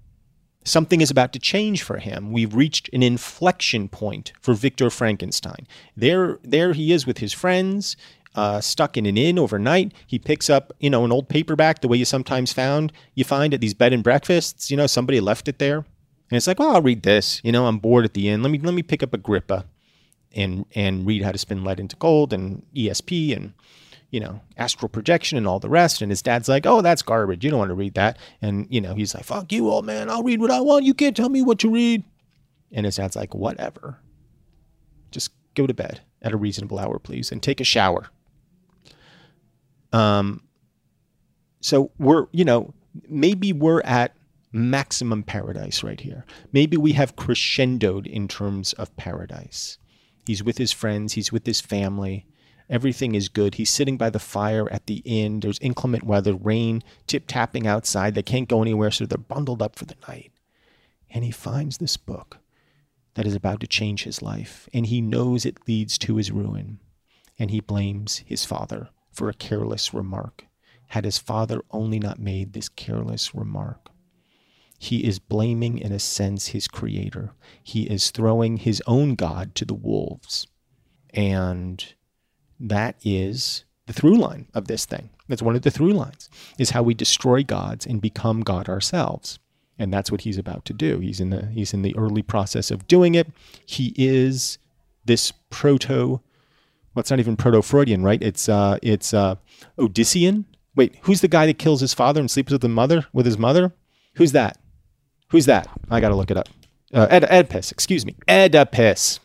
Something 0.64 1.00
is 1.00 1.10
about 1.10 1.32
to 1.32 1.38
change 1.38 1.82
for 1.82 1.98
him. 1.98 2.32
We've 2.32 2.54
reached 2.54 2.88
an 2.92 3.02
inflection 3.02 3.88
point 3.88 4.32
for 4.40 4.54
Victor 4.54 4.88
Frankenstein. 4.88 5.66
There, 5.96 6.38
there 6.42 6.72
he 6.72 6.92
is 6.92 7.06
with 7.06 7.18
his 7.18 7.32
friends, 7.32 7.96
uh, 8.34 8.60
stuck 8.60 8.96
in 8.96 9.06
an 9.06 9.16
inn 9.16 9.38
overnight. 9.38 9.92
He 10.06 10.18
picks 10.18 10.50
up, 10.50 10.72
you 10.80 10.90
know, 10.90 11.04
an 11.04 11.12
old 11.12 11.28
paperback, 11.28 11.80
the 11.80 11.88
way 11.88 11.96
you 11.96 12.04
sometimes 12.04 12.52
found 12.52 12.92
you 13.14 13.24
find 13.24 13.54
at 13.54 13.60
these 13.60 13.74
bed 13.74 13.92
and 13.92 14.02
breakfasts. 14.02 14.70
You 14.70 14.76
know, 14.76 14.86
somebody 14.86 15.20
left 15.20 15.48
it 15.48 15.58
there, 15.58 15.78
and 15.78 16.36
it's 16.36 16.46
like, 16.46 16.58
well, 16.58 16.74
I'll 16.74 16.82
read 16.82 17.02
this. 17.02 17.40
You 17.44 17.52
know, 17.52 17.66
I'm 17.66 17.78
bored 17.78 18.04
at 18.04 18.14
the 18.14 18.28
inn. 18.28 18.42
Let 18.42 18.50
me 18.50 18.58
let 18.58 18.74
me 18.74 18.82
pick 18.82 19.02
up 19.02 19.14
Agrippa, 19.14 19.66
and 20.32 20.66
and 20.74 21.06
read 21.06 21.22
how 21.22 21.32
to 21.32 21.38
spin 21.38 21.64
lead 21.64 21.80
into 21.80 21.96
gold 21.96 22.32
and 22.32 22.64
ESP 22.74 23.36
and 23.36 23.54
you 24.14 24.20
know, 24.20 24.40
astral 24.56 24.88
projection 24.88 25.36
and 25.36 25.44
all 25.44 25.58
the 25.58 25.68
rest. 25.68 26.00
And 26.00 26.08
his 26.08 26.22
dad's 26.22 26.48
like, 26.48 26.66
oh, 26.66 26.82
that's 26.82 27.02
garbage. 27.02 27.42
You 27.42 27.50
don't 27.50 27.58
want 27.58 27.70
to 27.70 27.74
read 27.74 27.94
that. 27.94 28.16
And, 28.40 28.68
you 28.70 28.80
know, 28.80 28.94
he's 28.94 29.12
like, 29.12 29.24
fuck 29.24 29.50
you, 29.50 29.68
old 29.68 29.84
man. 29.84 30.08
I'll 30.08 30.22
read 30.22 30.40
what 30.40 30.52
I 30.52 30.60
want. 30.60 30.84
You 30.84 30.94
can't 30.94 31.16
tell 31.16 31.28
me 31.28 31.42
what 31.42 31.58
to 31.58 31.68
read. 31.68 32.04
And 32.70 32.86
his 32.86 32.94
dad's 32.94 33.16
like, 33.16 33.34
whatever. 33.34 33.98
Just 35.10 35.32
go 35.54 35.66
to 35.66 35.74
bed 35.74 36.02
at 36.22 36.32
a 36.32 36.36
reasonable 36.36 36.78
hour, 36.78 37.00
please, 37.00 37.32
and 37.32 37.42
take 37.42 37.60
a 37.60 37.64
shower. 37.64 38.06
Um, 39.94 40.42
so 41.60 41.92
we're, 41.98 42.26
you 42.32 42.44
know, 42.44 42.74
maybe 43.08 43.52
we're 43.52 43.80
at 43.82 44.16
maximum 44.52 45.22
paradise 45.22 45.84
right 45.84 46.00
here. 46.00 46.26
Maybe 46.52 46.76
we 46.76 46.92
have 46.92 47.14
crescendoed 47.14 48.06
in 48.06 48.26
terms 48.26 48.72
of 48.72 48.96
paradise. 48.96 49.78
He's 50.26 50.42
with 50.42 50.58
his 50.58 50.72
friends, 50.72 51.12
he's 51.12 51.30
with 51.30 51.46
his 51.46 51.60
family. 51.60 52.26
Everything 52.68 53.14
is 53.14 53.28
good. 53.28 53.56
He's 53.56 53.70
sitting 53.70 53.96
by 53.96 54.10
the 54.10 54.18
fire 54.18 54.72
at 54.72 54.86
the 54.86 55.02
inn. 55.04 55.40
There's 55.40 55.58
inclement 55.58 56.02
weather, 56.02 56.34
rain, 56.34 56.82
tip 57.06 57.24
tapping 57.28 57.66
outside. 57.66 58.14
They 58.14 58.22
can't 58.22 58.48
go 58.48 58.62
anywhere, 58.62 58.90
so 58.90 59.04
they're 59.04 59.18
bundled 59.18 59.60
up 59.60 59.76
for 59.76 59.84
the 59.84 59.96
night. 60.08 60.32
And 61.10 61.24
he 61.24 61.30
finds 61.30 61.76
this 61.76 61.98
book 61.98 62.38
that 63.14 63.26
is 63.26 63.34
about 63.34 63.60
to 63.60 63.66
change 63.66 64.04
his 64.04 64.22
life, 64.22 64.66
and 64.72 64.86
he 64.86 65.02
knows 65.02 65.44
it 65.44 65.68
leads 65.68 65.98
to 65.98 66.16
his 66.16 66.32
ruin. 66.32 66.80
And 67.38 67.50
he 67.50 67.60
blames 67.60 68.22
his 68.26 68.46
father 68.46 68.88
for 69.14 69.28
a 69.28 69.34
careless 69.34 69.94
remark. 69.94 70.46
Had 70.88 71.04
his 71.04 71.18
father 71.18 71.62
only 71.70 71.98
not 71.98 72.18
made 72.18 72.52
this 72.52 72.68
careless 72.68 73.34
remark. 73.34 73.90
He 74.78 75.04
is 75.04 75.18
blaming, 75.18 75.78
in 75.78 75.92
a 75.92 75.98
sense, 75.98 76.48
his 76.48 76.68
creator. 76.68 77.32
He 77.62 77.84
is 77.84 78.10
throwing 78.10 78.58
his 78.58 78.82
own 78.86 79.14
God 79.14 79.54
to 79.54 79.64
the 79.64 79.74
wolves. 79.74 80.46
And 81.10 81.94
that 82.60 82.96
is 83.02 83.64
the 83.86 83.92
through 83.92 84.18
line 84.18 84.48
of 84.52 84.66
this 84.66 84.84
thing. 84.84 85.10
That's 85.28 85.42
one 85.42 85.56
of 85.56 85.62
the 85.62 85.70
through 85.70 85.92
lines, 85.92 86.28
is 86.58 86.70
how 86.70 86.82
we 86.82 86.92
destroy 86.92 87.42
gods 87.42 87.86
and 87.86 88.00
become 88.00 88.42
God 88.42 88.68
ourselves. 88.68 89.38
And 89.78 89.92
that's 89.92 90.10
what 90.10 90.22
he's 90.22 90.38
about 90.38 90.64
to 90.66 90.72
do. 90.72 91.00
He's 91.00 91.20
in 91.20 91.30
the 91.30 91.46
he's 91.46 91.74
in 91.74 91.82
the 91.82 91.96
early 91.96 92.22
process 92.22 92.70
of 92.70 92.86
doing 92.86 93.14
it. 93.14 93.28
He 93.66 93.94
is 93.96 94.58
this 95.04 95.32
proto 95.50 96.20
well, 96.94 97.00
it's 97.00 97.10
not 97.10 97.20
even 97.20 97.36
proto-Freudian, 97.36 98.02
right? 98.02 98.22
It's 98.22 98.48
uh 98.48 98.78
it's 98.82 99.12
uh 99.14 99.36
Odyssean. 99.78 100.44
Wait, 100.76 100.96
who's 101.02 101.20
the 101.20 101.28
guy 101.28 101.46
that 101.46 101.58
kills 101.58 101.80
his 101.80 101.94
father 101.94 102.20
and 102.20 102.30
sleeps 102.30 102.52
with 102.52 102.60
the 102.60 102.68
mother 102.68 103.06
with 103.12 103.26
his 103.26 103.38
mother? 103.38 103.72
Who's 104.14 104.32
that? 104.32 104.58
Who's 105.28 105.46
that? 105.46 105.68
I 105.90 106.00
gotta 106.00 106.14
look 106.16 106.30
it 106.30 106.36
up. 106.36 106.48
Uh, 106.92 107.08
Ed- 107.10 107.24
Oedipus, 107.24 107.72
excuse 107.72 108.06
me. 108.06 108.14
Oedipus. 108.28 109.18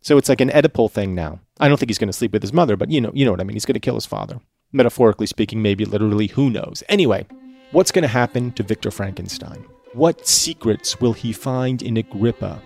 So 0.00 0.16
it's 0.16 0.28
like 0.28 0.40
an 0.40 0.50
Oedipal 0.50 0.88
thing 0.90 1.16
now. 1.16 1.40
I 1.58 1.66
don't 1.66 1.78
think 1.78 1.90
he's 1.90 1.98
going 1.98 2.08
to 2.08 2.12
sleep 2.12 2.32
with 2.32 2.42
his 2.42 2.52
mother, 2.52 2.76
but 2.76 2.90
you 2.90 3.00
know, 3.00 3.10
you 3.12 3.24
know 3.24 3.32
what 3.32 3.40
I 3.40 3.44
mean. 3.44 3.56
He's 3.56 3.64
going 3.64 3.74
to 3.74 3.80
kill 3.80 3.96
his 3.96 4.06
father. 4.06 4.38
Metaphorically 4.72 5.26
speaking, 5.26 5.60
maybe 5.62 5.84
literally, 5.84 6.28
who 6.28 6.50
knows? 6.50 6.84
Anyway, 6.88 7.26
what's 7.72 7.90
going 7.90 8.02
to 8.02 8.08
happen 8.08 8.52
to 8.52 8.62
Victor 8.62 8.92
Frankenstein? 8.92 9.64
What 9.94 10.28
secrets 10.28 11.00
will 11.00 11.14
he 11.14 11.32
find 11.32 11.82
in 11.82 11.96
Agrippa? 11.96 12.62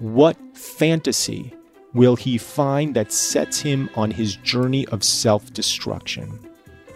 What 0.00 0.36
fantasy 0.56 1.54
will 1.94 2.16
he 2.16 2.38
find 2.38 2.94
that 2.94 3.12
sets 3.12 3.60
him 3.60 3.88
on 3.94 4.10
his 4.10 4.36
journey 4.36 4.86
of 4.88 5.02
self 5.02 5.52
destruction? 5.52 6.38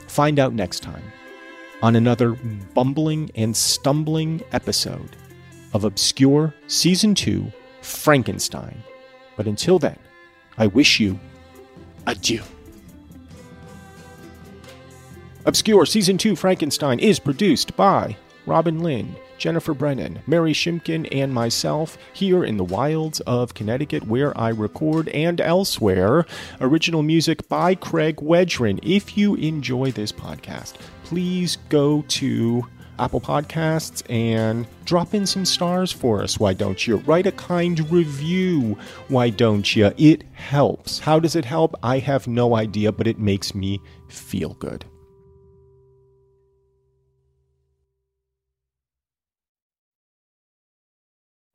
Find 0.06 0.38
out 0.38 0.52
next 0.52 0.80
time 0.80 1.02
on 1.82 1.96
another 1.96 2.32
bumbling 2.74 3.30
and 3.34 3.56
stumbling 3.56 4.42
episode 4.52 5.16
of 5.72 5.84
Obscure 5.84 6.54
Season 6.66 7.14
2 7.14 7.50
Frankenstein. 7.82 8.82
But 9.36 9.46
until 9.46 9.78
then, 9.78 9.98
I 10.58 10.66
wish 10.66 11.00
you 11.00 11.18
adieu. 12.06 12.42
Obscure 15.46 15.86
Season 15.86 16.18
2 16.18 16.36
Frankenstein 16.36 16.98
is 16.98 17.18
produced 17.18 17.74
by 17.76 18.16
Robin 18.46 18.80
Lynn, 18.80 19.14
Jennifer 19.38 19.74
Brennan, 19.74 20.20
Mary 20.26 20.52
Shimkin, 20.52 21.08
and 21.12 21.32
myself 21.32 21.96
here 22.12 22.44
in 22.44 22.56
the 22.56 22.64
wilds 22.64 23.20
of 23.20 23.54
Connecticut 23.54 24.06
where 24.06 24.36
I 24.38 24.50
record 24.50 25.08
and 25.08 25.40
elsewhere. 25.40 26.26
Original 26.60 27.02
music 27.02 27.48
by 27.48 27.74
Craig 27.74 28.16
Wedren. 28.16 28.78
If 28.82 29.16
you 29.16 29.34
enjoy 29.36 29.92
this 29.92 30.12
podcast, 30.12 30.74
please 31.04 31.56
go 31.68 32.02
to 32.08 32.66
Apple 32.98 33.20
Podcasts 33.20 34.02
and 34.10 34.66
drop 34.84 35.14
in 35.14 35.24
some 35.24 35.46
stars 35.46 35.90
for 35.90 36.22
us. 36.22 36.38
Why 36.38 36.52
don't 36.52 36.86
you? 36.86 36.96
Write 36.98 37.26
a 37.26 37.32
kind 37.32 37.90
review. 37.90 38.76
Why 39.08 39.30
don't 39.30 39.74
you? 39.74 39.92
It 39.96 40.24
helps. 40.32 40.98
How 40.98 41.18
does 41.18 41.34
it 41.34 41.46
help? 41.46 41.74
I 41.82 41.98
have 41.98 42.28
no 42.28 42.54
idea, 42.54 42.92
but 42.92 43.06
it 43.06 43.18
makes 43.18 43.54
me 43.54 43.80
feel 44.08 44.54
good. 44.54 44.84